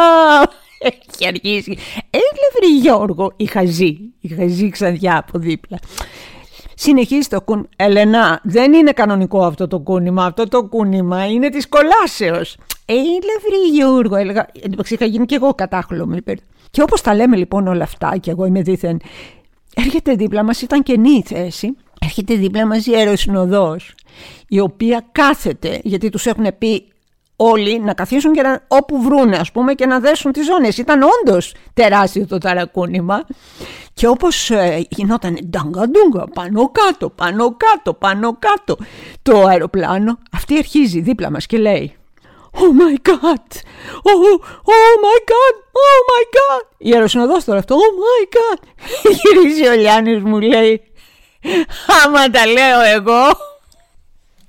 Έχει 0.79 1.27
αρχίσει. 1.27 1.77
Έλε 2.09 2.45
βρει 2.59 2.77
Γιώργο, 2.77 3.33
η 3.35 3.45
χαζή, 3.45 3.97
η 4.19 4.27
χαζή 4.27 4.69
ξανδιά 4.69 5.17
από 5.17 5.39
δίπλα. 5.39 5.79
Συνεχίζει 6.75 7.27
το 7.27 7.41
κούν. 7.41 7.69
Ελενά, 7.75 8.39
δεν 8.43 8.73
είναι 8.73 8.91
κανονικό 8.91 9.45
αυτό 9.45 9.67
το 9.67 9.79
κούνημα. 9.79 10.25
Αυτό 10.25 10.47
το 10.47 10.65
κούνημα 10.65 11.25
είναι 11.25 11.49
της 11.49 11.67
κολάσεως. 11.69 12.57
Έλε 12.85 13.35
βρει 13.47 13.69
Γιώργο, 13.71 14.15
έλεγα. 14.15 14.47
Εντάξει, 14.61 14.93
είχα 14.93 15.05
γίνει 15.05 15.25
και 15.25 15.35
εγώ 15.35 15.53
κατάχλωμη. 15.53 16.17
Και 16.71 16.81
όπως 16.81 17.01
τα 17.01 17.15
λέμε 17.15 17.35
λοιπόν 17.35 17.67
όλα 17.67 17.83
αυτά, 17.83 18.17
και 18.17 18.31
εγώ 18.31 18.45
είμαι 18.45 18.61
δίθεν, 18.61 19.01
έρχεται 19.75 20.15
δίπλα 20.15 20.43
μας, 20.43 20.61
ήταν 20.61 20.83
καινή 20.83 21.09
η 21.09 21.23
θέση, 21.25 21.75
έρχεται 22.01 22.35
δίπλα 22.35 22.67
μας 22.67 22.85
η 22.85 22.95
αεροσυνοδός 22.95 23.93
η 24.47 24.59
οποία 24.59 25.05
κάθεται, 25.11 25.79
γιατί 25.83 26.09
τους 26.09 26.25
έχουν 26.25 26.57
πει 26.57 26.87
όλοι 27.35 27.79
να 27.79 27.93
καθίσουν 27.93 28.33
και 28.33 28.41
να, 28.41 28.63
όπου 28.67 29.01
βρούνε 29.01 29.37
ας 29.37 29.51
πούμε 29.51 29.73
και 29.73 29.85
να 29.85 29.99
δέσουν 29.99 30.31
τις 30.31 30.45
ζώνες. 30.45 30.77
Ήταν 30.77 31.01
όντως 31.03 31.53
τεράστιο 31.73 32.27
το 32.27 32.37
ταρακούνημα 32.37 33.25
και 33.93 34.07
όπως 34.07 34.49
ε, 34.49 34.85
γινόταν 34.89 35.37
ντάγκα 35.49 36.27
πάνω 36.33 36.71
κάτω, 36.71 37.09
πάνω 37.09 37.55
κάτω, 37.57 37.93
πάνω 37.93 38.37
κάτω 38.39 38.77
το 39.21 39.43
αεροπλάνο 39.43 40.17
αυτή 40.31 40.57
αρχίζει 40.57 40.99
δίπλα 41.01 41.31
μας 41.31 41.45
και 41.45 41.57
λέει 41.57 41.95
Oh 42.57 42.71
my 42.81 43.11
god! 43.11 43.47
Oh, 44.09 44.39
oh 44.73 44.93
my 45.05 45.19
god! 45.31 45.55
Oh 45.83 45.97
my 46.11 46.23
god! 46.37 46.67
Ιεροσυνοδός 46.77 47.43
τώρα 47.43 47.59
αυτό. 47.59 47.75
Oh 47.75 47.79
my 47.79 48.35
god! 48.37 48.67
Γυρίζει 49.21 49.67
ο 49.67 49.73
Λιάννης 49.73 50.23
μου 50.23 50.39
λέει 50.39 50.81
Άμα 52.05 52.29
τα 52.29 52.45
λέω 52.45 52.81
εγώ 52.95 53.37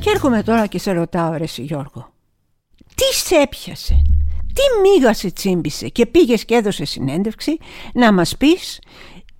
Και 0.00 0.10
έρχομαι 0.10 0.42
τώρα 0.42 0.66
και 0.66 0.78
σε 0.78 0.92
ρωτάω 0.92 1.32
ρε 1.36 1.44
Γιώργο. 1.56 2.12
Τι 2.94 3.14
σε 3.14 3.34
έπιασε, 3.34 4.02
τι 4.54 4.62
μίγα 4.80 5.14
σε 5.14 5.30
τσίμπησε 5.30 5.88
και 5.88 6.06
πήγες 6.06 6.44
και 6.44 6.54
έδωσε 6.54 6.84
συνέντευξη 6.84 7.58
να 7.92 8.12
μας 8.12 8.36
πεις 8.36 8.80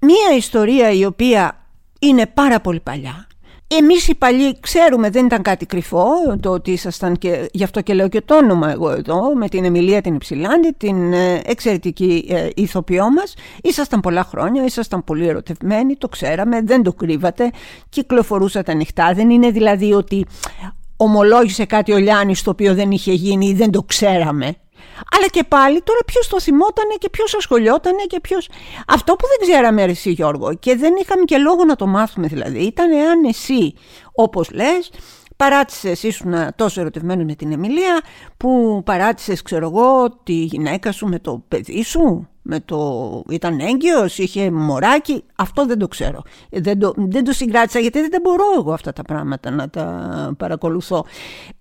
μία 0.00 0.36
ιστορία 0.36 0.90
η 0.90 1.04
οποία 1.04 1.66
είναι 1.98 2.26
πάρα 2.26 2.60
πολύ 2.60 2.80
παλιά 2.80 3.25
εμείς 3.68 4.08
οι 4.08 4.14
παλιοί 4.14 4.60
ξέρουμε 4.60 5.10
δεν 5.10 5.26
ήταν 5.26 5.42
κάτι 5.42 5.66
κρυφό 5.66 6.06
το 6.40 6.50
ότι 6.50 6.70
ήσασταν 6.70 7.16
και 7.16 7.48
γι' 7.52 7.64
αυτό 7.64 7.80
και 7.80 7.94
λέω 7.94 8.08
και 8.08 8.20
το 8.20 8.36
όνομα 8.36 8.70
εγώ 8.70 8.90
εδώ 8.90 9.34
με 9.34 9.48
την 9.48 9.64
Εμιλία 9.64 10.00
την 10.00 10.14
Υψηλάντη 10.14 10.72
την 10.76 11.12
ε, 11.12 11.40
εξαιρετική 11.44 12.26
ε, 12.28 12.48
ηθοποιό 12.54 13.10
μας. 13.10 13.34
Ήσασταν 13.62 14.00
πολλά 14.00 14.24
χρόνια, 14.24 14.64
ήσασταν 14.64 15.04
πολύ 15.04 15.26
ερωτευμένοι 15.26 15.96
το 15.96 16.08
ξέραμε, 16.08 16.60
δεν 16.62 16.82
το 16.82 16.92
κρύβατε 16.92 17.50
κυκλοφορούσατε 17.88 18.72
ανοιχτά. 18.72 19.12
Δεν 19.14 19.30
είναι 19.30 19.50
δηλαδή 19.50 19.92
ότι 19.92 20.26
ομολόγησε 20.96 21.64
κάτι 21.64 21.92
ο 21.92 21.96
Λιάννης 21.96 22.42
το 22.42 22.50
οποίο 22.50 22.74
δεν 22.74 22.90
είχε 22.90 23.12
γίνει 23.12 23.46
ή 23.46 23.54
δεν 23.54 23.70
το 23.70 23.82
ξέραμε 23.82 24.56
αλλά 25.16 25.26
και 25.30 25.44
πάλι 25.48 25.82
τώρα 25.82 25.98
ποιος 26.06 26.28
το 26.28 26.40
θυμότανε 26.40 26.94
και 26.98 27.10
ποιος 27.10 27.34
ασχολιότανε 27.34 28.02
και 28.06 28.20
ποιο. 28.20 28.38
Αυτό 28.86 29.14
που 29.14 29.26
δεν 29.26 29.48
ξέραμε, 29.48 29.82
εσύ 29.82 30.10
Γιώργο, 30.10 30.54
και 30.54 30.76
δεν 30.76 30.94
είχαμε 31.00 31.24
και 31.24 31.38
λόγο 31.38 31.64
να 31.64 31.76
το 31.76 31.86
μάθουμε 31.86 32.26
δηλαδή, 32.26 32.58
ήταν 32.58 32.92
εάν 32.92 33.24
εσύ, 33.24 33.74
όπως 34.12 34.50
λες, 34.50 34.90
παράτησες, 35.36 36.02
ήσουν 36.02 36.34
τόσο 36.56 36.80
ερωτευμένος 36.80 37.24
με 37.24 37.34
την 37.34 37.52
Εμιλία, 37.52 38.00
που 38.36 38.82
παράτησες, 38.84 39.42
ξέρω 39.42 39.66
εγώ, 39.66 40.20
τη 40.22 40.32
γυναίκα 40.32 40.92
σου 40.92 41.06
με 41.06 41.18
το 41.18 41.44
παιδί 41.48 41.82
σου. 41.82 42.28
Με 42.48 42.60
το... 42.60 43.22
Ήταν 43.30 43.60
έγκυος, 43.60 44.18
είχε 44.18 44.50
μωράκι, 44.50 45.24
αυτό 45.36 45.66
δεν 45.66 45.78
το 45.78 45.88
ξέρω. 45.88 46.22
Δεν 46.50 46.78
το, 46.78 46.92
δεν 46.96 47.24
το 47.24 47.32
συγκράτησα 47.32 47.78
γιατί 47.78 48.08
δεν 48.08 48.20
μπορώ 48.20 48.44
εγώ 48.58 48.72
αυτά 48.72 48.92
τα 48.92 49.02
πράγματα 49.02 49.50
να 49.50 49.70
τα 49.70 50.34
παρακολουθώ. 50.38 51.04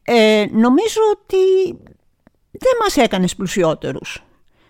Ε, 0.04 0.46
νομίζω 0.52 1.02
ότι 1.12 1.78
δεν 2.52 2.72
μας 2.82 2.98
έκανες 2.98 3.36
πλουσιότερους 3.36 4.24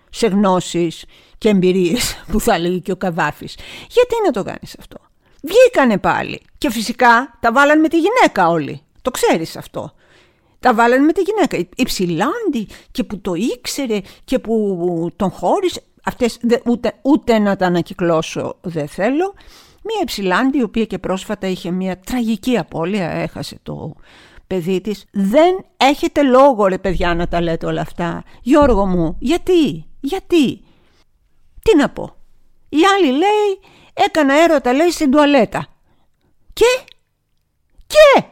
σε 0.09 0.27
γνώσεις 0.27 1.05
και 1.37 1.49
εμπειρίες 1.49 2.15
που 2.31 2.39
θα 2.39 2.59
λέγει 2.59 2.81
και 2.81 2.91
ο 2.91 2.95
Καβάφης. 2.95 3.57
Γιατί 3.89 4.15
να 4.25 4.31
το 4.31 4.43
κάνεις 4.43 4.75
αυτό; 4.79 4.97
Βγήκανε 5.41 5.97
πάλι 5.97 6.41
και 6.57 6.71
φυσικά 6.71 7.37
τα 7.39 7.51
βάλαν 7.51 7.79
με 7.79 7.87
τη 7.87 7.97
γυναίκα 7.97 8.49
όλοι. 8.49 8.81
Το 9.01 9.11
ξέρεις 9.11 9.55
αυτό. 9.55 9.93
Τα 10.59 10.73
βάλανε 10.73 11.05
με 11.05 11.11
τη 11.11 11.21
γυναίκα. 11.21 11.69
Η 11.75 11.83
Ψηλάντη 11.83 12.67
και 12.91 13.03
που 13.03 13.19
το 13.19 13.33
ήξερε 13.33 14.01
και 14.23 14.39
που 14.39 15.09
τον 15.15 15.31
χώρισε. 15.31 15.81
Αυτές 16.05 16.39
ούτε, 16.65 16.93
ούτε 17.01 17.39
να 17.39 17.55
τα 17.55 17.65
ανακυκλώσω 17.65 18.57
δεν 18.61 18.87
θέλω. 18.87 19.33
Μία 19.83 19.99
Υψηλάντη 20.01 20.57
η 20.57 20.63
οποία 20.63 20.85
και 20.85 20.97
πρόσφατα 20.97 21.47
είχε 21.47 21.71
μια 21.71 21.99
τραγική 21.99 22.57
απώλεια, 22.57 23.09
έχασε 23.09 23.59
το 23.63 23.95
παιδί 24.47 24.81
της. 24.81 25.05
Δεν 25.11 25.65
έχετε 25.77 26.23
λόγο 26.23 26.65
ρε 26.65 26.77
παιδιά 26.77 27.15
να 27.15 27.27
τα 27.27 27.41
λέτε 27.41 27.65
όλα 27.65 27.81
αυτά. 27.81 28.23
Γιώργο 28.41 28.85
μου 28.85 29.15
γιατί, 29.19 29.85
γιατί; 29.99 30.63
Τι 31.63 31.75
να 31.77 31.89
πω; 31.89 32.15
Η 32.69 32.79
άλλη 32.97 33.11
λέει 33.11 33.59
έκανα 33.93 34.43
έρωτα 34.43 34.73
λέει 34.73 34.91
στην 34.91 35.11
τουαλέτα. 35.11 35.67
Και 36.53 36.65
και 37.87 38.23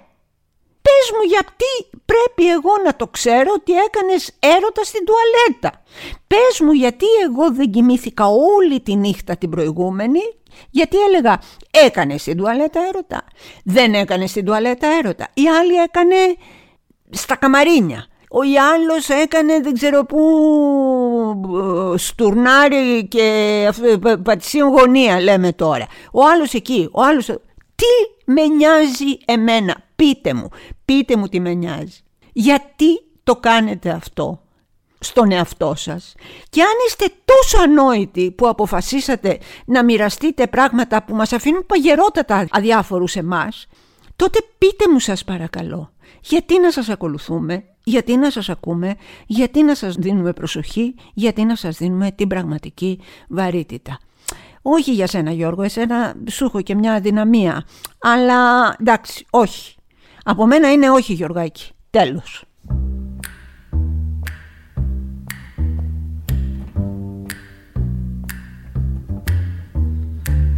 πες 0.94 1.12
μου 1.16 1.24
γιατί 1.28 2.00
πρέπει 2.06 2.52
εγώ 2.52 2.72
να 2.86 2.96
το 2.96 3.08
ξέρω 3.08 3.52
ότι 3.56 3.72
έκανες 3.74 4.32
έρωτα 4.40 4.84
στην 4.84 5.02
τουαλέτα 5.06 5.84
πες 6.28 6.60
μου 6.60 6.72
γιατί 6.72 7.06
εγώ 7.26 7.54
δεν 7.54 7.72
κοιμήθηκα 7.72 8.26
όλη 8.28 8.82
τη 8.82 8.96
νύχτα 8.96 9.38
την 9.38 9.50
προηγούμενη 9.50 10.22
γιατί 10.70 10.98
έλεγα 10.98 11.40
έκανες 11.86 12.22
στην 12.22 12.38
τουαλέτα 12.38 12.80
έρωτα. 12.90 13.24
Δεν 13.64 13.94
έκανες 13.94 14.30
στην 14.30 14.46
τουαλέτα 14.46 14.88
έρωτα. 14.88 15.28
Η 15.34 15.48
άλλη 15.60 15.76
έκανε 15.76 16.16
στα 17.10 17.36
καμαρίνια. 17.36 18.08
Ο 18.32 18.40
άλλος 18.74 19.10
έκανε 19.10 19.60
δεν 19.60 19.74
ξέρω 19.74 20.06
πού 20.06 20.22
στουρνάρι 21.98 23.08
και 23.08 23.70
πατησίων 24.24 24.70
γωνία 24.70 25.22
λέμε 25.22 25.52
τώρα. 25.52 25.86
Ο 26.12 26.26
άλλος 26.34 26.54
εκεί, 26.54 26.90
ο 26.92 27.04
άλλος... 27.04 27.30
Τι 27.84 28.32
με 28.32 28.46
νοιάζει 28.46 29.18
εμένα, 29.26 29.84
πείτε 29.96 30.34
μου, 30.34 30.50
πείτε 30.86 31.16
μου 31.16 31.28
τι 31.28 31.40
με 31.40 31.54
νοιάζει. 31.54 32.00
Γιατί 32.34 33.02
το 33.24 33.36
κάνετε 33.36 33.90
αυτό 33.90 34.42
στον 35.00 35.32
εαυτό 35.32 35.74
σας; 35.76 36.14
Και 36.50 36.62
αν 36.62 36.74
είστε 36.88 37.06
τόσο 37.26 37.64
ανόητοι 37.64 38.32
που 38.32 38.48
αποφασίσατε 38.48 39.40
να 39.66 39.84
μοιραστείτε 39.84 40.48
πράγματα 40.48 41.04
που 41.04 41.16
μας 41.16 41.34
αφήνουν 41.34 41.66
παγερότατα 41.66 42.48
αδιάφορους 42.52 43.16
εμάς 43.16 43.68
τότε 44.16 44.40
πείτε 44.58 44.90
μου 44.90 45.00
σας 45.00 45.24
παρακαλώ 45.24 45.94
γιατί 46.24 46.60
να 46.60 46.72
σας 46.72 46.90
ακολουθούμε, 46.90 47.64
γιατί 47.84 48.18
να 48.18 48.32
σας 48.32 48.50
ακούμε, 48.50 48.96
γιατί 49.26 49.64
να 49.64 49.76
σας 49.76 49.96
δίνουμε 49.96 50.34
προσοχή, 50.34 50.96
γιατί 51.14 51.44
να 51.44 51.56
σας 51.56 51.78
δίνουμε 51.78 52.12
την 52.12 52.28
πραγματική 52.28 53.00
βαρύτητα. 53.30 54.00
Όχι 54.66 54.92
για 54.92 55.08
σένα 55.08 55.32
Γιώργο, 55.32 55.62
εσένα 55.62 56.16
σου 56.30 56.46
έχω 56.46 56.62
και 56.62 56.76
μια 56.76 56.94
αδυναμία, 56.94 57.64
αλλά 58.00 58.76
εντάξει, 58.80 59.26
όχι. 59.30 59.76
Από 60.24 60.46
μένα 60.46 60.72
είναι 60.72 60.90
όχι 60.90 61.14
Γιωργάκη, 61.14 61.72
τέλος. 61.90 62.44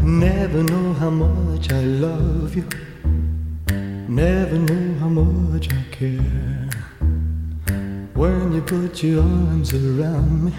Never 0.08 0.62
know 0.72 0.94
how 1.02 1.10
much 1.10 1.66
I 1.72 1.84
love 2.06 2.56
you. 2.56 2.66
Never 4.08 4.58
know 4.70 4.86
how 5.02 5.10
much 5.10 5.66
I 5.80 5.84
care. 5.98 6.70
When 8.14 8.54
you 8.56 8.62
put 8.62 9.04
your 9.04 9.24
arms 9.24 9.74
around 9.74 10.46
me, 10.46 10.54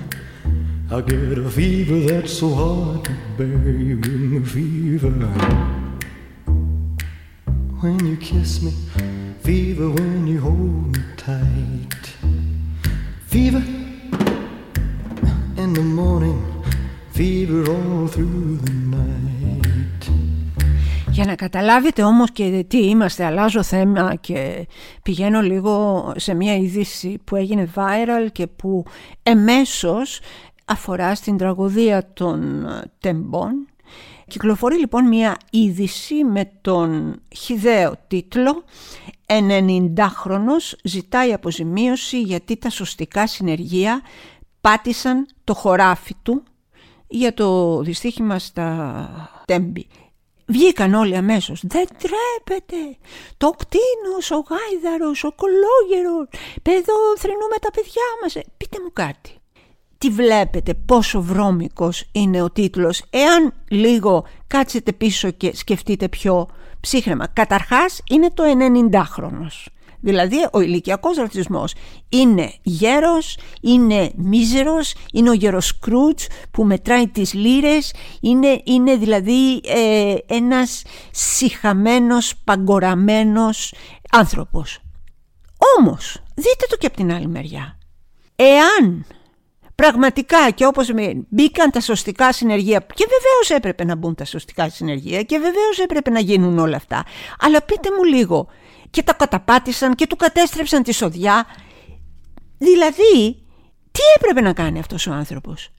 I 0.88 1.00
get 1.00 1.36
a 1.36 1.50
fever 1.50 1.98
that's 2.06 2.38
so 2.38 2.48
hard 2.54 3.04
to 3.06 3.12
bear. 3.36 3.70
You 3.88 3.96
give 3.96 4.20
me 4.20 4.38
fever. 4.38 5.10
When 7.80 7.98
you 8.06 8.16
kiss 8.16 8.62
me, 8.62 8.70
fever 9.40 9.88
when 9.90 10.28
you 10.28 10.40
hold 10.40 10.96
me 10.96 11.02
tight. 11.16 12.04
Fever 13.26 13.64
in 15.62 15.72
the 15.72 15.82
morning, 15.82 16.40
fever 17.10 17.68
all 17.68 18.06
through 18.06 18.58
the 18.64 18.72
night. 18.96 20.10
Για 21.10 21.24
να 21.24 21.34
καταλάβετε 21.34 22.02
όμως 22.02 22.30
και 22.32 22.64
τι 22.68 22.78
είμαστε, 22.78 23.24
αλλάζω 23.24 23.62
θέμα 23.62 24.14
και 24.14 24.66
πηγαίνω 25.02 25.40
λίγο 25.40 26.12
σε 26.16 26.34
μια 26.34 26.56
είδηση 26.56 27.18
που 27.24 27.36
έγινε 27.36 27.68
viral 27.74 28.26
και 28.32 28.46
που 28.46 28.84
εμέσως 29.22 30.20
αφορά 30.66 31.14
στην 31.14 31.36
τραγωδία 31.36 32.12
των 32.12 32.66
τεμπών. 33.00 33.66
Κυκλοφορεί 34.26 34.78
λοιπόν 34.78 35.08
μια 35.08 35.36
είδηση 35.50 36.24
με 36.24 36.50
τον 36.60 37.20
χιδαίο 37.36 37.94
τίτλο 38.08 38.64
«90χρονος 39.26 40.74
ζητάει 40.82 41.32
αποζημίωση 41.32 42.20
γιατί 42.20 42.56
τα 42.56 42.70
σωστικά 42.70 43.26
συνεργεία 43.26 44.00
πάτησαν 44.60 45.26
το 45.44 45.54
χωράφι 45.54 46.14
του 46.22 46.42
για 47.08 47.34
το 47.34 47.80
δυστύχημα 47.80 48.38
στα 48.38 49.42
τέμπη». 49.44 49.86
Βγήκαν 50.48 50.94
όλοι 50.94 51.16
αμέσως. 51.16 51.62
Δεν 51.66 51.86
τρέπεται. 51.86 52.96
Το 53.36 53.50
κτίνος, 53.50 54.30
ο 54.30 54.44
γάιδαρος, 54.48 55.24
ο 55.24 55.32
κολόγερος. 55.32 56.28
Παιδό 56.62 57.16
θρυνούμε 57.18 57.56
τα 57.60 57.70
παιδιά 57.70 58.02
μας. 58.22 58.36
Ε, 58.36 58.44
πείτε 58.56 58.78
μου 58.82 58.92
κάτι. 58.92 59.40
Τι 59.98 60.10
βλέπετε 60.10 60.74
πόσο 60.74 61.22
βρώμικος 61.22 62.04
είναι 62.12 62.42
ο 62.42 62.50
τίτλος 62.50 63.02
εάν 63.10 63.52
λίγο 63.68 64.24
κάτσετε 64.46 64.92
πίσω 64.92 65.30
και 65.30 65.56
σκεφτείτε 65.56 66.08
πιο 66.08 66.48
ψύχρεμα. 66.80 67.26
Καταρχάς 67.26 68.00
είναι 68.10 68.30
το 68.30 68.42
90χρονος. 68.44 69.66
Δηλαδή 70.00 70.36
ο 70.52 70.60
ηλικιακός 70.60 71.16
ρατσισμός 71.16 71.74
είναι 72.08 72.52
γέρος, 72.62 73.38
είναι 73.60 74.10
μίζερος, 74.16 74.94
είναι 75.12 75.30
ο 75.30 75.32
γεροσκρούτς 75.32 76.26
που 76.50 76.64
μετράει 76.64 77.08
τις 77.08 77.34
λύρες, 77.34 77.94
είναι, 78.20 78.60
είναι 78.64 78.96
δηλαδή 78.96 79.60
ε, 79.64 80.14
ένας 80.26 80.82
συχαμένος, 81.10 82.34
παγκοραμένος 82.44 83.74
άνθρωπος. 84.10 84.78
Όμως, 85.78 86.22
δείτε 86.34 86.66
το 86.68 86.76
και 86.76 86.86
από 86.86 86.96
την 86.96 87.12
άλλη 87.12 87.26
μεριά. 87.26 87.78
Εάν 88.36 89.06
πραγματικά 89.76 90.50
και 90.50 90.66
όπως 90.66 90.90
μπήκαν 91.28 91.70
τα 91.70 91.80
σωστικά 91.80 92.32
συνεργεία 92.32 92.78
και 92.78 93.06
βεβαίως 93.08 93.50
έπρεπε 93.50 93.84
να 93.84 93.94
μπουν 93.94 94.14
τα 94.14 94.24
σωστικά 94.24 94.70
συνεργεία 94.70 95.22
και 95.22 95.38
βεβαίως 95.38 95.78
έπρεπε 95.78 96.10
να 96.10 96.20
γίνουν 96.20 96.58
όλα 96.58 96.76
αυτά. 96.76 97.04
Αλλά 97.40 97.62
πείτε 97.62 97.88
μου 97.96 98.04
λίγο 98.04 98.48
και 98.90 99.02
τα 99.02 99.12
καταπάτησαν 99.12 99.94
και 99.94 100.06
του 100.06 100.16
κατέστρεψαν 100.16 100.82
τη 100.82 100.92
σοδιά. 100.92 101.46
Δηλαδή 102.58 103.42
τι 103.92 104.02
έπρεπε 104.16 104.40
να 104.40 104.52
κάνει 104.52 104.78
αυτός 104.78 105.06
ο 105.06 105.12
άνθρωπος; 105.12 105.70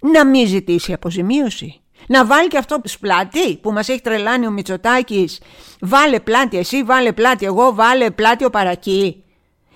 Να 0.00 0.26
μην 0.26 0.46
ζητήσει 0.46 0.92
αποζημίωση; 0.92 1.80
Να 2.06 2.26
βάλει 2.26 2.48
και 2.48 2.58
αυτό 2.58 2.80
σπλάτη 2.84 3.56
που 3.56 3.72
μας 3.72 3.88
έχει 3.88 4.00
τρελάνει 4.00 4.46
ο 4.46 4.50
Μητσοτάκης. 4.50 5.40
Βάλε 5.80 6.20
πλάτη 6.20 6.58
εσύ 6.58 6.82
βάλε 6.82 7.12
πλάτη 7.12 7.46
εγώ 7.46 7.74
βάλε 7.74 8.10
πλάτη 8.10 8.44
ο 8.44 8.50
Παρακή 8.50 9.24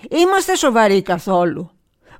είμαστε 0.08 0.56
σοβαροί 0.56 1.02
καθόλου 1.02 1.73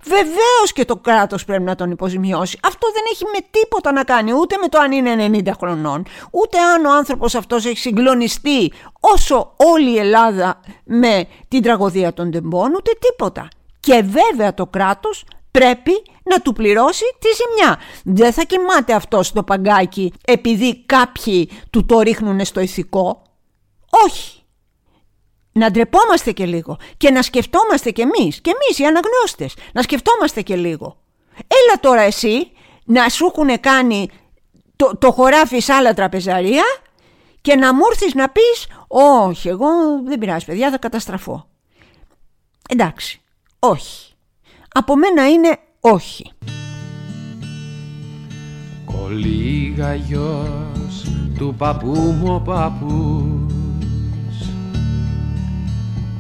Βεβαίως 0.05 0.73
και 0.73 0.85
το 0.85 0.97
κράτος 0.97 1.45
πρέπει 1.45 1.63
να 1.63 1.75
τον 1.75 1.91
υποζημιώσει. 1.91 2.59
Αυτό 2.63 2.87
δεν 2.93 3.03
έχει 3.13 3.25
με 3.25 3.47
τίποτα 3.51 3.93
να 3.93 4.05
κάνει 4.05 4.33
ούτε 4.33 4.57
με 4.57 4.69
το 4.69 4.79
αν 4.79 4.93
είναι 4.93 5.41
90 5.45 5.51
χρονών, 5.59 6.07
ούτε 6.31 6.59
αν 6.59 6.85
ο 6.85 6.93
άνθρωπος 6.93 7.35
αυτός 7.35 7.67
έχει 7.67 7.79
συγκλονιστεί 7.79 8.73
όσο 9.01 9.55
όλη 9.57 9.91
η 9.91 9.99
Ελλάδα 9.99 10.61
με 10.85 11.27
την 11.49 11.63
τραγωδία 11.63 12.13
των 12.13 12.31
τεμπών, 12.31 12.75
ούτε 12.75 12.91
τίποτα. 12.99 13.49
Και 13.81 14.03
βέβαια 14.07 14.55
το 14.55 14.67
κράτος 14.67 15.25
πρέπει 15.51 15.93
να 16.25 16.41
του 16.41 16.53
πληρώσει 16.53 17.05
τη 17.19 17.29
ζημιά. 17.29 17.79
Δεν 18.05 18.33
θα 18.33 18.45
κοιμάται 18.45 18.93
αυτός 18.93 19.27
στο 19.27 19.43
παγκάκι 19.43 20.13
επειδή 20.25 20.85
κάποιοι 20.87 21.51
του 21.71 21.87
το 21.87 22.01
ρίχνουν 22.01 22.45
στο 22.45 22.61
ηθικό. 22.61 23.23
Όχι 24.05 24.44
να 25.55 25.71
ντρεπόμαστε 25.71 26.33
και 26.33 26.47
λίγο 26.47 26.79
και 26.97 27.11
να 27.11 27.23
σκεφτόμαστε 27.23 27.91
και 27.91 28.03
εμείς, 28.03 28.41
και 28.41 28.51
εμείς 28.51 28.79
οι 28.79 28.85
αναγνώστες, 28.85 29.55
να 29.73 29.83
σκεφτόμαστε 29.83 30.43
και 30.43 30.57
λίγο. 30.57 30.97
Έλα 31.37 31.81
τώρα 31.81 32.01
εσύ 32.01 32.51
να 32.85 33.09
σου 33.09 33.27
έχουν 33.27 33.61
κάνει 33.61 34.09
το, 34.77 34.97
το 34.99 35.13
χωράφι 35.13 35.61
σε 35.61 35.73
άλλα 35.73 35.95
τραπεζαρία 35.95 36.65
και 37.41 37.55
να 37.55 37.75
μου 37.75 37.81
έρθεις 37.91 38.15
να 38.15 38.29
πεις 38.29 38.67
«Όχι, 38.89 39.49
εγώ 39.49 39.69
δεν 40.05 40.19
πειράζει 40.19 40.45
παιδιά, 40.45 40.71
θα 40.71 40.79
καταστραφώ». 40.79 41.49
Εντάξει, 42.69 43.21
όχι. 43.59 44.13
Από 44.73 44.97
μένα 44.97 45.29
είναι 45.29 45.59
όχι. 45.81 46.33
Κολίγα 48.85 49.95
γιος 49.95 51.05
του 51.39 51.55
παππού 51.59 51.93
μου 51.93 52.35
ο 52.35 52.41
παππούς 52.41 53.64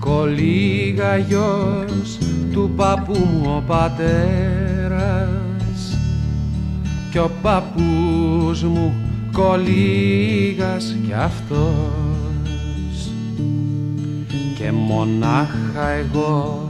Κολίγα 0.04 1.16
γιος 1.16 2.18
του 2.52 2.72
παππού 2.76 3.18
μου 3.18 3.52
ο 3.56 3.62
πατέρας. 3.66 4.98
Κι 7.10 7.18
ο 7.18 7.30
παππούς 7.42 8.62
μου 8.62 8.94
κολίγας 9.32 10.96
κι 11.06 11.12
αυτός. 11.12 11.68
Και 14.58 14.72
μονάχα 14.72 15.88
εγώ 15.88 16.68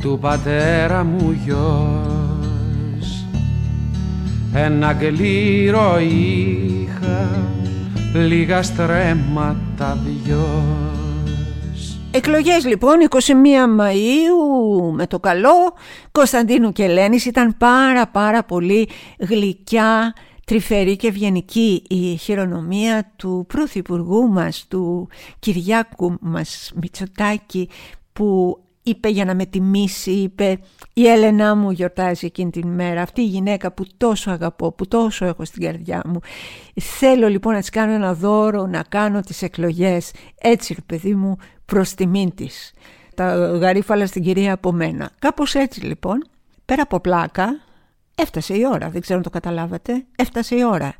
του 0.00 0.18
πατέρα 0.20 1.04
μου 1.04 1.36
γιος. 1.44 3.24
Ένα 4.54 4.92
γλύρο 4.92 5.98
είχα 6.00 7.28
λίγα 8.12 8.62
στρέμματα 8.62 9.98
βιός 10.04 10.99
Εκλογές 12.12 12.64
λοιπόν 12.64 12.94
21 13.08 13.20
Μαΐου 13.80 14.92
με 14.92 15.06
το 15.06 15.18
καλό. 15.20 15.74
Κωνσταντίνου 16.12 16.72
και 16.72 16.84
Ελένης 16.84 17.24
ήταν 17.24 17.56
πάρα 17.56 18.06
πάρα 18.06 18.44
πολύ 18.44 18.88
γλυκιά, 19.18 20.14
τρυφερή 20.44 20.96
και 20.96 21.06
ευγενική 21.06 21.82
η 21.88 22.16
χειρονομία 22.16 23.12
του 23.16 23.44
πρωθυπουργού 23.48 24.28
μας, 24.28 24.66
του 24.68 25.08
Κυριάκου 25.38 26.16
μας 26.20 26.72
Μητσοτάκη 26.74 27.68
που 28.12 28.58
είπε 28.90 29.08
για 29.08 29.24
να 29.24 29.34
με 29.34 29.46
τιμήσει, 29.46 30.10
είπε 30.10 30.58
η 30.92 31.08
Έλενά 31.08 31.54
μου 31.54 31.70
γιορτάζει 31.70 32.26
εκείνη 32.26 32.50
την 32.50 32.68
μέρα, 32.68 33.02
αυτή 33.02 33.20
η 33.20 33.26
γυναίκα 33.26 33.72
που 33.72 33.84
τόσο 33.96 34.30
αγαπώ, 34.30 34.72
που 34.72 34.88
τόσο 34.88 35.24
έχω 35.24 35.44
στην 35.44 35.62
καρδιά 35.62 36.02
μου. 36.06 36.20
Θέλω 36.74 37.28
λοιπόν 37.28 37.52
να 37.52 37.60
της 37.60 37.70
κάνω 37.70 37.92
ένα 37.92 38.14
δώρο, 38.14 38.66
να 38.66 38.82
κάνω 38.82 39.20
τις 39.20 39.42
εκλογές, 39.42 40.12
έτσι 40.40 40.76
παιδί 40.86 41.14
μου, 41.14 41.36
προς 41.64 41.94
τιμήν 41.94 42.34
της. 42.34 42.72
Τα 43.14 43.34
γαρίφαλα 43.34 44.06
στην 44.06 44.22
κυρία 44.22 44.52
από 44.52 44.72
μένα. 44.72 45.10
Κάπως 45.18 45.54
έτσι 45.54 45.80
λοιπόν, 45.80 46.24
πέρα 46.64 46.82
από 46.82 47.00
πλάκα, 47.00 47.60
έφτασε 48.14 48.54
η 48.54 48.62
ώρα, 48.72 48.90
δεν 48.90 49.00
ξέρω 49.00 49.18
αν 49.18 49.24
το 49.24 49.30
καταλάβατε, 49.30 50.04
έφτασε 50.16 50.54
η 50.54 50.64
ώρα. 50.64 50.94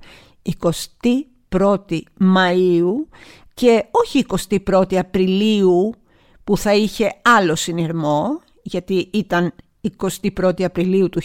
21η 0.61 2.01
Μαΐου 2.21 2.93
και 3.55 3.85
όχι 3.91 4.25
21η 4.65 4.95
Απριλίου 4.95 5.95
που 6.51 6.57
θα 6.57 6.75
είχε 6.75 7.13
άλλο 7.23 7.55
συνειρμό, 7.55 8.41
γιατί 8.63 9.09
ήταν 9.13 9.53
21η 10.01 10.63
Απριλίου 10.63 11.09
του 11.09 11.21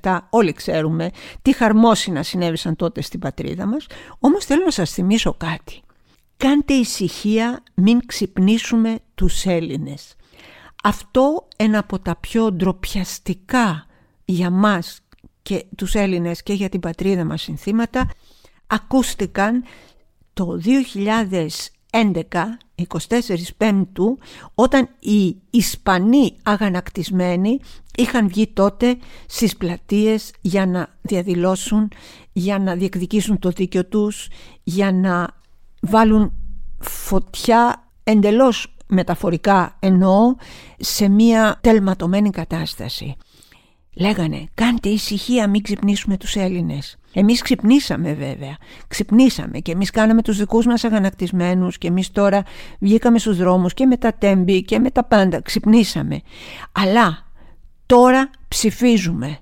1967, 0.00 0.18
όλοι 0.30 0.52
ξέρουμε 0.52 1.10
τι 1.42 1.52
χαρμόσυνα 1.52 2.22
συνέβησαν 2.22 2.76
τότε 2.76 3.00
στην 3.00 3.20
πατρίδα 3.20 3.66
μας, 3.66 3.86
όμως 4.18 4.44
θέλω 4.44 4.64
να 4.64 4.70
σας 4.70 4.90
θυμίσω 4.90 5.34
κάτι. 5.34 5.82
Κάντε 6.36 6.74
ησυχία, 6.74 7.62
μην 7.74 8.06
ξυπνήσουμε 8.06 8.98
τους 9.14 9.44
Έλληνες. 9.44 10.14
Αυτό 10.82 11.48
ένα 11.56 11.78
από 11.78 11.98
τα 11.98 12.16
πιο 12.16 12.52
ντροπιαστικά 12.52 13.86
για 14.24 14.50
μας 14.50 15.00
και 15.42 15.64
τους 15.76 15.94
Έλληνες 15.94 16.42
και 16.42 16.52
για 16.52 16.68
την 16.68 16.80
πατρίδα 16.80 17.24
μας 17.24 17.42
συνθήματα 17.42 18.10
ακούστηκαν 18.66 19.64
το 20.32 20.60
2011, 21.96 22.58
24 22.74 23.56
Πέμπτου, 23.56 24.18
όταν 24.54 24.88
οι 24.98 25.36
Ισπανοί 25.50 26.36
αγανακτισμένοι 26.42 27.60
είχαν 27.96 28.28
βγει 28.28 28.46
τότε 28.46 28.96
στις 29.26 29.56
πλατείες 29.56 30.32
για 30.40 30.66
να 30.66 30.88
διαδηλώσουν, 31.02 31.92
για 32.32 32.58
να 32.58 32.74
διεκδικήσουν 32.74 33.38
το 33.38 33.48
δίκιο 33.48 33.86
τους, 33.86 34.28
για 34.62 34.92
να 34.92 35.26
βάλουν 35.80 36.32
φωτιά 36.78 37.90
εντελώς 38.04 38.76
μεταφορικά 38.86 39.76
εννοώ 39.78 40.34
σε 40.78 41.08
μια 41.08 41.58
τελματωμένη 41.60 42.30
κατάσταση. 42.30 43.16
Λέγανε 43.94 44.44
κάντε 44.54 44.88
ησυχία 44.88 45.48
μην 45.48 45.62
ξυπνήσουμε 45.62 46.16
τους 46.16 46.36
Έλληνες. 46.36 46.96
Εμείς 47.18 47.42
ξυπνήσαμε 47.42 48.12
βέβαια, 48.12 48.56
ξυπνήσαμε 48.88 49.58
και 49.58 49.72
εμείς 49.72 49.90
κάναμε 49.90 50.22
τους 50.22 50.38
δικούς 50.38 50.66
μας 50.66 50.84
αγανακτισμένους 50.84 51.78
και 51.78 51.88
εμείς 51.88 52.10
τώρα 52.10 52.42
βγήκαμε 52.78 53.18
στους 53.18 53.36
δρόμους 53.36 53.74
και 53.74 53.86
με 53.86 53.96
τα 53.96 54.12
τέμπη 54.12 54.62
και 54.62 54.78
με 54.78 54.90
τα 54.90 55.04
πάντα, 55.04 55.42
ξυπνήσαμε. 55.42 56.20
Αλλά 56.72 57.26
τώρα 57.86 58.30
ψηφίζουμε 58.48 59.38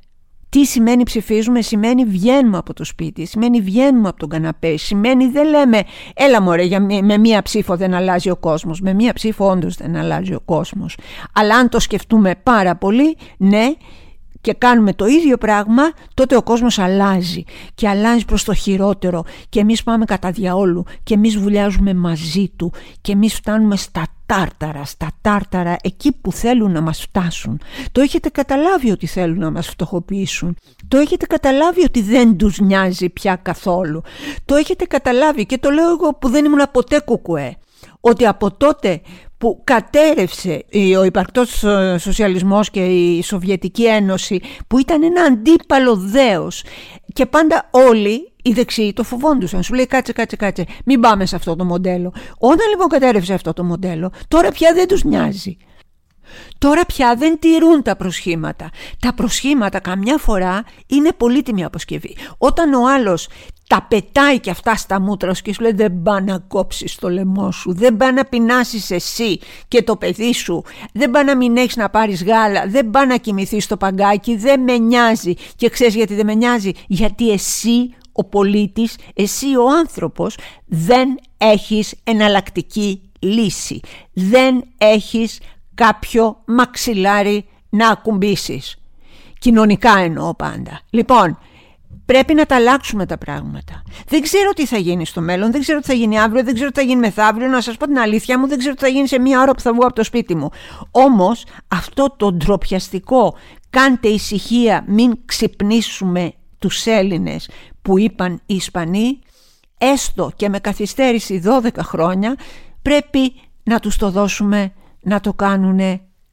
τι 0.48 0.64
σημαίνει 0.64 1.02
ψηφίζουμε, 1.02 1.62
σημαίνει 1.62 2.04
βγαίνουμε 2.04 2.56
από 2.56 2.74
το 2.74 2.84
σπίτι, 2.84 3.24
σημαίνει 3.24 3.60
βγαίνουμε 3.60 4.08
από 4.08 4.18
τον 4.18 4.28
καναπέ, 4.28 4.76
σημαίνει 4.76 5.26
δεν 5.26 5.48
λέμε 5.48 5.82
έλα 6.14 6.42
μωρέ 6.42 6.62
για, 6.62 6.80
με 7.02 7.18
μία 7.18 7.42
ψήφο 7.42 7.76
δεν 7.76 7.94
αλλάζει 7.94 8.30
ο 8.30 8.36
κόσμος, 8.36 8.80
με 8.80 8.92
μία 8.92 9.12
ψήφο 9.12 9.50
όντως 9.50 9.76
δεν 9.76 9.96
αλλάζει 9.96 10.34
ο 10.34 10.40
κόσμος. 10.44 10.96
Αλλά 11.32 11.56
αν 11.56 11.68
το 11.68 11.80
σκεφτούμε 11.80 12.34
πάρα 12.42 12.76
πολύ, 12.76 13.16
ναι, 13.36 13.64
και 14.44 14.52
κάνουμε 14.52 14.92
το 14.92 15.06
ίδιο 15.06 15.36
πράγμα, 15.36 15.82
τότε 16.14 16.36
ο 16.36 16.42
κόσμος 16.42 16.78
αλλάζει 16.78 17.44
και 17.74 17.88
αλλάζει 17.88 18.24
προς 18.24 18.44
το 18.44 18.54
χειρότερο 18.54 19.24
και 19.48 19.60
εμείς 19.60 19.82
πάμε 19.82 20.04
κατά 20.04 20.30
διαόλου 20.30 20.84
και 21.02 21.14
εμείς 21.14 21.38
βουλιάζουμε 21.38 21.94
μαζί 21.94 22.48
του 22.56 22.72
και 23.00 23.12
εμείς 23.12 23.34
φτάνουμε 23.34 23.76
στα 23.76 24.06
τάρταρα, 24.26 24.84
στα 24.84 25.08
τάρταρα 25.20 25.76
εκεί 25.82 26.12
που 26.12 26.32
θέλουν 26.32 26.72
να 26.72 26.80
μας 26.80 27.00
φτάσουν. 27.00 27.60
Το 27.92 28.00
έχετε 28.00 28.28
καταλάβει 28.28 28.90
ότι 28.90 29.06
θέλουν 29.06 29.38
να 29.38 29.50
μας 29.50 29.68
φτωχοποιήσουν. 29.68 30.56
Το 30.88 30.96
έχετε 30.96 31.26
καταλάβει 31.26 31.84
ότι 31.84 32.02
δεν 32.02 32.36
τους 32.36 32.58
νοιάζει 32.58 33.08
πια 33.08 33.36
καθόλου. 33.36 34.02
Το 34.44 34.54
έχετε 34.54 34.84
καταλάβει 34.84 35.46
και 35.46 35.58
το 35.58 35.70
λέω 35.70 35.90
εγώ 35.90 36.14
που 36.14 36.28
δεν 36.28 36.44
ήμουν 36.44 36.62
ποτέ 36.72 37.00
κουκουέ. 37.00 37.56
Ότι 38.00 38.26
από 38.26 38.50
τότε 38.50 39.00
που 39.38 39.60
κατέρευσε 39.64 40.64
ο 40.98 41.04
υπαρκτός 41.04 41.62
ε, 41.62 41.96
σοσιαλισμός 41.98 42.70
και 42.70 42.84
η 42.84 43.22
Σοβιετική 43.22 43.86
Ένωση 43.86 44.40
που 44.66 44.78
ήταν 44.78 45.02
ένα 45.02 45.22
αντίπαλο 45.22 45.96
δέος 45.96 46.64
και 47.12 47.26
πάντα 47.26 47.68
όλοι 47.70 48.32
οι 48.42 48.52
δεξιοί 48.52 48.92
το 48.92 49.02
φοβόντουσαν. 49.02 49.62
Σου 49.62 49.74
λέει 49.74 49.86
κάτσε, 49.86 50.12
κάτσε, 50.12 50.36
κάτσε. 50.36 50.64
Μην 50.84 51.00
πάμε 51.00 51.26
σε 51.26 51.36
αυτό 51.36 51.56
το 51.56 51.64
μοντέλο. 51.64 52.14
Όταν 52.38 52.68
λοιπόν 52.68 52.88
κατέρευσε 52.88 53.34
αυτό 53.34 53.52
το 53.52 53.64
μοντέλο, 53.64 54.12
τώρα 54.28 54.50
πια 54.50 54.72
δεν 54.74 54.88
τους 54.88 55.04
νοιάζει. 55.04 55.56
Τώρα 56.58 56.84
πια 56.84 57.14
δεν 57.16 57.38
τηρούν 57.38 57.82
τα 57.82 57.96
προσχήματα. 57.96 58.70
Τα 58.98 59.14
προσχήματα 59.14 59.80
καμιά 59.80 60.18
φορά 60.18 60.64
είναι 60.86 61.12
πολύτιμη 61.12 61.64
αποσκευή. 61.64 62.16
Όταν 62.38 62.72
ο 62.74 62.88
άλλος 62.88 63.28
τα 63.66 63.86
πετάει 63.88 64.40
και 64.40 64.50
αυτά 64.50 64.76
στα 64.76 65.00
μούτρα 65.00 65.34
σου 65.34 65.42
και 65.42 65.52
σου 65.54 65.62
λέει 65.62 65.72
δεν 65.72 66.02
πά 66.02 66.20
να 66.20 66.38
κόψεις 66.38 66.94
το 66.94 67.08
λαιμό 67.08 67.50
σου, 67.50 67.74
δεν 67.74 67.96
πά 67.96 68.12
να 68.12 68.24
πεινάσεις 68.24 68.90
εσύ 68.90 69.38
και 69.68 69.82
το 69.82 69.96
παιδί 69.96 70.32
σου, 70.32 70.64
δεν 70.92 71.10
πά 71.10 71.24
να 71.24 71.36
μην 71.36 71.56
έχεις 71.56 71.76
να 71.76 71.90
πάρεις 71.90 72.24
γάλα, 72.24 72.66
δεν 72.66 72.90
πά 72.90 73.06
να 73.06 73.16
κοιμηθείς 73.16 73.64
στο 73.64 73.76
παγκάκι, 73.76 74.36
δεν 74.36 74.60
με 74.60 74.78
νοιάζει. 74.78 75.34
Και 75.56 75.68
ξέρεις 75.68 75.94
γιατί 75.94 76.14
δεν 76.14 76.26
με 76.26 76.34
νοιάζει, 76.34 76.70
γιατί 76.86 77.30
εσύ 77.30 77.94
ο 78.12 78.24
πολίτης, 78.24 78.96
εσύ 79.14 79.56
ο 79.56 79.68
άνθρωπος 79.78 80.38
δεν 80.66 81.08
έχεις 81.38 81.94
εναλλακτική 82.04 83.00
λύση. 83.18 83.80
Δεν 84.12 84.64
έχεις 84.78 85.40
κάποιο 85.74 86.42
μαξιλάρι 86.46 87.44
να 87.68 87.88
ακουμπήσεις. 87.88 88.76
Κοινωνικά 89.38 89.98
εννοώ 89.98 90.34
πάντα. 90.34 90.80
Λοιπόν, 90.90 91.38
πρέπει 92.04 92.34
να 92.34 92.46
τα 92.46 92.54
αλλάξουμε 92.54 93.06
τα 93.06 93.18
πράγματα. 93.18 93.82
Δεν 94.08 94.20
ξέρω 94.20 94.50
τι 94.50 94.66
θα 94.66 94.76
γίνει 94.76 95.06
στο 95.06 95.20
μέλλον, 95.20 95.52
δεν 95.52 95.60
ξέρω 95.60 95.80
τι 95.80 95.86
θα 95.86 95.92
γίνει 95.92 96.20
αύριο, 96.20 96.44
δεν 96.44 96.54
ξέρω 96.54 96.70
τι 96.70 96.80
θα 96.80 96.86
γίνει 96.86 97.00
μεθαύριο. 97.00 97.48
Να 97.48 97.60
σας 97.60 97.76
πω 97.76 97.86
την 97.86 97.98
αλήθεια 97.98 98.38
μου, 98.38 98.48
δεν 98.48 98.58
ξέρω 98.58 98.74
τι 98.74 98.80
θα 98.80 98.88
γίνει 98.88 99.08
σε 99.08 99.18
μία 99.18 99.40
ώρα 99.40 99.52
που 99.52 99.60
θα 99.60 99.72
βγω 99.72 99.84
από 99.84 99.94
το 99.94 100.04
σπίτι 100.04 100.34
μου. 100.34 100.48
Όμως 100.90 101.46
αυτό 101.68 102.14
το 102.16 102.32
ντροπιαστικό, 102.32 103.36
κάντε 103.70 104.08
ησυχία, 104.08 104.84
μην 104.86 105.18
ξυπνήσουμε 105.24 106.32
τους 106.58 106.86
Έλληνες 106.86 107.50
που 107.82 107.98
είπαν 107.98 108.40
οι 108.46 108.54
Ισπανοί, 108.54 109.18
έστω 109.78 110.30
και 110.36 110.48
με 110.48 110.58
καθυστέρηση 110.58 111.42
12 111.44 111.68
χρόνια, 111.78 112.36
πρέπει 112.82 113.32
να 113.62 113.80
τους 113.80 113.96
το 113.96 114.10
δώσουμε 114.10 114.72
να 115.00 115.20
το 115.20 115.32
κάνουνε 115.32 116.00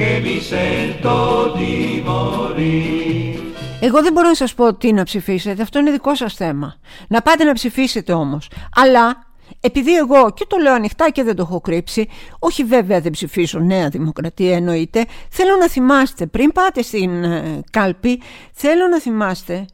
Che 0.00 0.20
mi 0.26 0.38
sento 0.40 1.16
di 1.58 2.02
morire. 2.06 3.38
Εγώ 3.80 4.02
δεν 4.02 4.12
μπορώ 4.12 4.28
να 4.28 4.34
σας 4.34 4.54
πω 4.54 4.74
τι 4.74 4.92
να 4.92 5.02
ψηφίσετε, 5.02 5.62
αυτό 5.62 5.78
είναι 5.78 5.90
δικό 5.90 6.14
σας 6.14 6.34
θέμα. 6.34 6.76
Να 7.08 7.22
πάτε 7.22 7.44
να 7.44 7.52
ψηφίσετε 7.52 8.12
όμως. 8.12 8.50
Αλλά 8.74 9.26
επειδή 9.60 9.96
εγώ 9.96 10.32
και 10.32 10.44
το 10.48 10.56
λέω 10.56 10.74
ανοιχτά 10.74 11.10
και 11.10 11.22
δεν 11.22 11.36
το 11.36 11.42
έχω 11.42 11.60
κρύψει, 11.60 12.08
όχι 12.38 12.64
βέβαια 12.64 13.00
δεν 13.00 13.12
ψηφίσω 13.12 13.58
Νέα 13.58 13.88
Δημοκρατία 13.88 14.56
εννοείται, 14.56 15.04
θέλω 15.30 15.56
να 15.56 15.68
θυμάστε 15.68 16.26
πριν 16.26 16.52
πάτε 16.52 16.82
στην 16.82 17.24
ε, 17.24 17.60
κάλπη, 17.70 18.22
θέλω 18.52 18.86
να 18.86 19.00
θυμάστε 19.00 19.66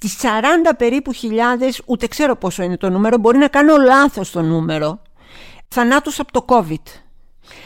τις 0.00 0.16
40 0.22 0.26
περίπου 0.78 1.12
χιλιάδες, 1.12 1.82
ούτε 1.86 2.06
ξέρω 2.06 2.36
πόσο 2.36 2.62
είναι 2.62 2.76
το 2.76 2.90
νούμερο, 2.90 3.18
μπορεί 3.18 3.38
να 3.38 3.48
κάνω 3.48 3.76
λάθος 3.76 4.30
το 4.30 4.42
νούμερο, 4.42 5.02
θανάτους 5.68 6.20
από 6.20 6.32
το 6.32 6.44
COVID. 6.48 7.03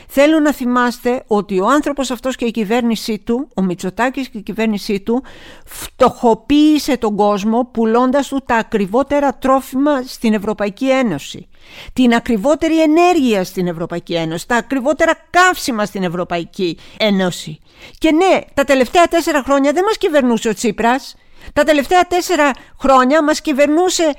Θέλω 0.09 0.41
να 0.41 0.53
θυμάστε 0.53 1.25
ότι 1.27 1.61
ο 1.61 1.67
άνθρωπος 1.69 2.11
αυτός 2.11 2.37
και 2.37 2.45
η 2.45 2.51
κυβέρνησή 2.51 3.19
του, 3.19 3.49
ο 3.55 3.63
Μητσοτάκης 3.63 4.29
και 4.29 4.39
η 4.39 4.43
κυβέρνησή 4.43 5.01
του, 5.01 5.23
φτωχοποίησε 5.65 6.97
τον 6.97 7.17
κόσμο 7.17 7.65
πουλώντας 7.65 8.29
του 8.29 8.43
τα 8.47 8.55
ακριβότερα 8.55 9.35
τρόφιμα 9.35 10.03
στην 10.03 10.35
Ευρωπαϊκή 10.35 10.91
Ένωση. 10.91 11.49
Την 11.93 12.15
ακριβότερη 12.15 12.83
ενέργεια 12.83 13.45
στην 13.45 13.67
Ευρωπαϊκή 13.67 14.15
Ένωση, 14.15 14.49
τα 14.49 14.57
ακριβότερα 14.57 15.13
καύσιμα 15.31 15.85
στην 15.85 16.03
Ευρωπαϊκή 16.03 16.79
Ένωση. 16.99 17.59
Και 17.99 18.13
ναι, 18.13 18.41
τα 18.55 18.65
τελευταία 18.65 19.07
τέσσερα 19.07 19.43
χρόνια 19.43 19.73
δεν 19.73 19.85
μας 19.85 19.99
κυβερνούσε 19.99 20.49
ο 20.49 20.55
Τσίπρας. 20.55 21.17
Τα 21.53 21.65
τελευταία 21.65 22.07
τέσσερα 22.07 22.51
χρόνια 22.81 23.23
μας 23.23 23.41
κυβερνούσε 23.41 24.15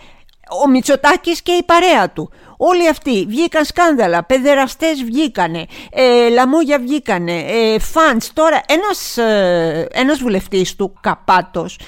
ο 0.63 0.69
Μητσοτάκης 0.69 1.41
και 1.41 1.51
η 1.51 1.63
παρέα 1.63 2.09
του. 2.09 2.31
Όλοι 2.61 2.87
αυτοί 2.89 3.25
βγήκαν 3.29 3.65
σκάνδαλα, 3.65 4.23
παιδεραστές 4.23 5.03
βγήκανε, 5.03 5.65
ε, 5.91 6.29
λαμόγια 6.29 6.79
βγήκανε, 6.79 7.39
ε, 7.39 7.79
φαντς. 7.79 8.33
Τώρα 8.33 8.61
ένας, 8.67 9.17
ε, 9.17 9.87
ένας 9.91 10.19
βουλευτής 10.19 10.75
του, 10.75 10.93
Καπάτος, 11.01 11.79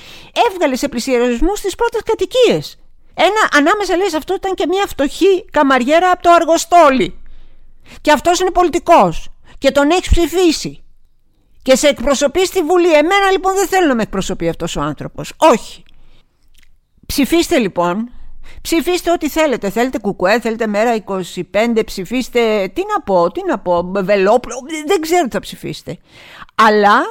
έβγαλε 0.50 0.76
σε 0.76 0.88
πλησιασμού 0.88 1.56
στις 1.56 1.76
πρώτες 1.76 2.02
κατοικίες. 2.04 2.80
Ένα, 3.14 3.50
ανάμεσα 3.54 3.96
λέει 3.96 4.08
αυτό 4.16 4.34
ήταν 4.34 4.54
και 4.54 4.68
μια 4.68 4.84
φτωχή 4.88 5.46
καμαριέρα 5.52 6.12
από 6.12 6.24
το 6.24 6.32
Αργοστόλι. 6.32 7.20
Και 8.02 8.12
αυτός 8.12 8.40
είναι 8.40 8.52
πολιτικός 8.52 9.30
και 9.58 9.72
τον 9.72 9.90
έχεις 9.90 10.10
ψηφίσει. 10.10 10.84
Και 11.62 11.76
σε 11.76 11.88
εκπροσωπείς 11.88 12.48
στη 12.48 12.62
Βουλή. 12.62 12.94
Εμένα 12.94 13.32
λοιπόν 13.32 13.56
δεν 13.56 13.68
θέλω 13.68 13.88
να 13.88 13.96
με 13.96 14.02
εκπροσωπεί 14.02 14.50
αυτός 14.50 14.76
ο 14.76 14.82
άνθρωπος. 14.82 15.34
Όχι. 15.38 15.84
Ψηφίστε 17.06 17.58
λοιπόν 17.58 18.12
Ψηφίστε 18.62 19.12
ό,τι 19.12 19.30
θέλετε. 19.30 19.70
Θέλετε 19.70 20.00
κουκουέ, 20.00 20.40
θέλετε 20.40 20.68
μέρα 20.68 21.04
25, 21.06 21.82
ψηφίστε. 21.86 22.68
Τι 22.74 22.82
να 22.94 23.02
πω, 23.02 23.32
τι 23.32 23.42
να 23.48 23.60
πω, 23.60 23.92
βελόπλο. 23.94 24.56
Δεν 24.86 25.02
ξέρω 25.02 25.24
τι 25.24 25.32
θα 25.32 25.40
ψηφίσετε. 25.40 25.98
Αλλά 26.56 27.02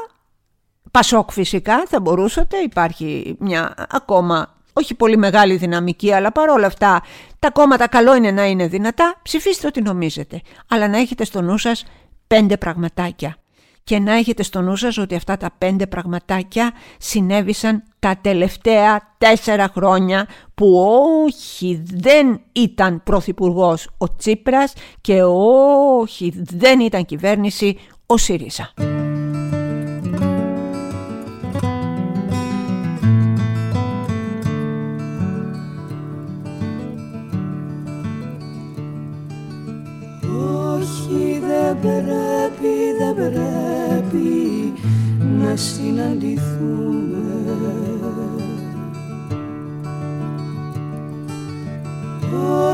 Πασόκ 0.90 1.30
φυσικά 1.30 1.82
θα 1.86 2.00
μπορούσατε. 2.00 2.56
Υπάρχει 2.56 3.36
μια 3.38 3.74
ακόμα 3.90 4.54
όχι 4.72 4.94
πολύ 4.94 5.16
μεγάλη 5.16 5.56
δυναμική, 5.56 6.12
αλλά 6.12 6.32
παρόλα 6.32 6.66
αυτά 6.66 7.02
τα 7.38 7.50
κόμματα 7.50 7.88
καλό 7.88 8.16
είναι 8.16 8.30
να 8.30 8.46
είναι 8.46 8.66
δυνατά. 8.66 9.14
Ψηφίστε 9.22 9.66
ό,τι 9.66 9.82
νομίζετε. 9.82 10.40
Αλλά 10.68 10.88
να 10.88 10.98
έχετε 10.98 11.24
στο 11.24 11.42
νου 11.42 11.58
σας 11.58 11.84
πέντε 12.26 12.56
πραγματάκια 12.56 13.36
και 13.84 13.98
να 13.98 14.12
έχετε 14.12 14.42
στο 14.42 14.60
νου 14.60 14.76
σας 14.76 14.98
ότι 14.98 15.14
αυτά 15.14 15.36
τα 15.36 15.50
πέντε 15.58 15.86
πραγματάκια 15.86 16.72
συνέβησαν 16.98 17.82
τα 17.98 18.18
τελευταία 18.20 19.14
τέσσερα 19.18 19.70
χρόνια 19.74 20.26
που 20.54 20.76
όχι 21.24 21.82
δεν 21.84 22.40
ήταν 22.52 23.02
πρωθυπουργός 23.02 23.88
ο 23.98 24.16
Τσίπρας 24.16 24.72
και 25.00 25.22
όχι 25.22 26.32
δεν 26.36 26.80
ήταν 26.80 27.04
κυβέρνηση 27.04 27.78
ο 28.06 28.16
ΣΥΡΙΖΑ. 28.16 28.72
Να 45.50 45.56
συναντηθούμε. 45.56 47.18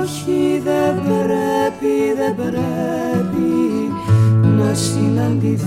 Όχι 0.00 0.62
δεν 0.64 0.94
πρέπει, 0.94 1.94
δεν 2.16 2.34
πρέπει 2.34 3.50
να 4.58 4.74
συναντηθούμε. 4.74 5.66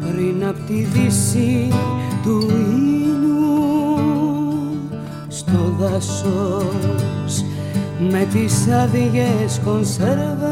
Πριν 0.00 0.46
απ' 0.46 0.66
τη 0.66 0.74
δύση 0.74 1.68
του 2.22 2.46
ήλιου 2.76 3.54
στο 5.28 5.74
δάσος 5.78 7.44
με 8.10 8.26
τις 8.32 8.68
άδειες 8.68 9.60
κονσέρβες 9.64 10.43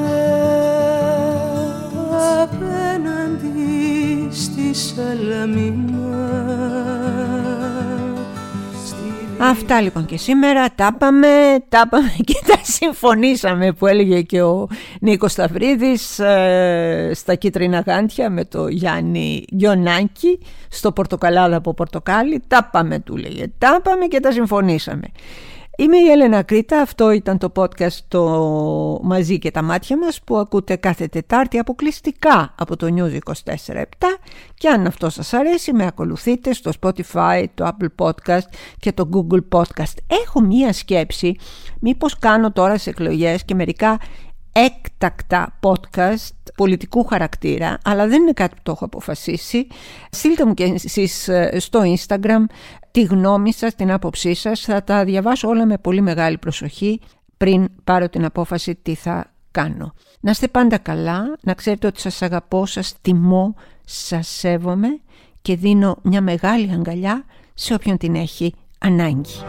Αυτά 9.39 9.81
λοιπόν 9.81 10.07
και 10.07 10.17
σήμερα 10.17 10.69
τα 10.75 10.95
πάμε, 10.99 11.29
τα 11.69 11.89
πάμε 11.89 12.13
και 12.25 12.43
τα 12.47 12.59
συμφωνήσαμε 12.63 13.73
που 13.73 13.87
έλεγε 13.87 14.23
και 14.23 14.43
ο 14.43 14.69
Νίκος 15.01 15.33
Σταυρίδης 15.33 16.19
ε, 16.19 17.11
στα 17.15 17.35
κίτρινα 17.35 17.83
γάντια 17.87 18.31
με 18.31 18.45
το 18.45 18.69
Γιάννη 18.69 19.45
Γιονάκη 19.49 20.39
στο 20.69 20.93
πορτοκαλάδα 20.93 21.57
από 21.57 21.75
πορτοκάλι. 21.75 22.43
Τα 22.49 22.69
πάμε 22.73 22.99
του 22.99 23.17
λέγε, 23.17 23.53
τα 23.59 23.81
πάμε 23.83 24.07
και 24.07 24.21
τα 24.21 24.33
συμφωνήσαμε. 24.33 25.07
Είμαι 25.79 25.97
η 25.97 26.11
Έλενα 26.11 26.43
Κρήτα, 26.43 26.81
αυτό 26.81 27.11
ήταν 27.11 27.39
το 27.39 27.53
podcast 27.57 27.97
το 28.09 29.01
«Μαζί 29.03 29.39
και 29.39 29.51
τα 29.51 29.63
μάτια 29.63 29.99
μας» 29.99 30.21
που 30.23 30.37
ακούτε 30.37 30.77
κάθε 30.77 31.07
Τετάρτη 31.07 31.59
αποκλειστικά 31.59 32.55
από 32.59 32.77
το 32.77 32.95
News 32.97 33.19
24-7 33.45 33.85
και 34.55 34.69
αν 34.69 34.87
αυτό 34.87 35.11
σας 35.11 35.33
αρέσει 35.33 35.73
με 35.73 35.87
ακολουθείτε 35.87 36.53
στο 36.53 36.71
Spotify, 36.81 37.45
το 37.55 37.69
Apple 37.69 38.07
Podcast 38.07 38.47
και 38.79 38.93
το 38.93 39.09
Google 39.13 39.41
Podcast. 39.59 39.97
Έχω 40.07 40.41
μία 40.41 40.73
σκέψη, 40.73 41.37
μήπως 41.81 42.19
κάνω 42.19 42.53
τώρα 42.53 42.79
σε 42.79 42.91
εκλογές 42.91 43.45
και 43.45 43.55
μερικά 43.55 43.99
έκτακτα 44.53 45.59
podcast 45.61 46.53
πολιτικού 46.57 47.05
χαρακτήρα 47.05 47.79
αλλά 47.85 48.07
δεν 48.07 48.23
είναι 48.23 48.33
κάτι 48.33 48.55
που 48.55 48.61
το 48.63 48.71
έχω 48.73 48.85
αποφασίσει 48.85 49.67
στείλτε 50.11 50.47
μου 50.47 50.55
και 50.55 50.65
εσείς 50.65 51.29
ε, 51.29 51.57
στο 51.59 51.83
Instagram 51.85 52.45
τη 52.93 53.03
γνώμη 53.03 53.53
σας, 53.53 53.75
την 53.75 53.93
άποψή 53.93 54.35
σας. 54.35 54.61
Θα 54.61 54.85
τα 54.85 55.05
διαβάσω 55.05 55.49
όλα 55.49 55.67
με 55.67 55.79
πολύ 55.79 56.01
μεγάλη 56.01 56.39
προσοχή 56.39 57.01
πριν 57.37 57.69
πάρω 57.85 58.09
την 58.09 58.25
απόφαση 58.25 58.75
τι 58.75 58.95
θα 58.95 59.33
κάνω. 59.51 59.95
Να 60.21 60.31
είστε 60.31 60.49
πάντα 60.49 60.79
καλά 60.79 61.37
να 61.41 61.55
ξέρετε 61.55 61.87
ότι 61.87 62.01
σας 62.01 62.23
αγαπώ, 62.23 62.67
σας 62.67 62.95
τιμώ 63.01 63.55
σας 63.85 64.29
σέβομαι 64.29 64.89
και 65.43 65.57
δίνω 65.57 65.99
μια 66.03 66.21
μεγάλη 66.21 66.71
αγκαλιά 66.73 67.25
σε 67.55 67.75
όποιον 67.75 67.97
την 67.97 68.15
έχει 68.15 68.55
ανάγκη 68.79 69.45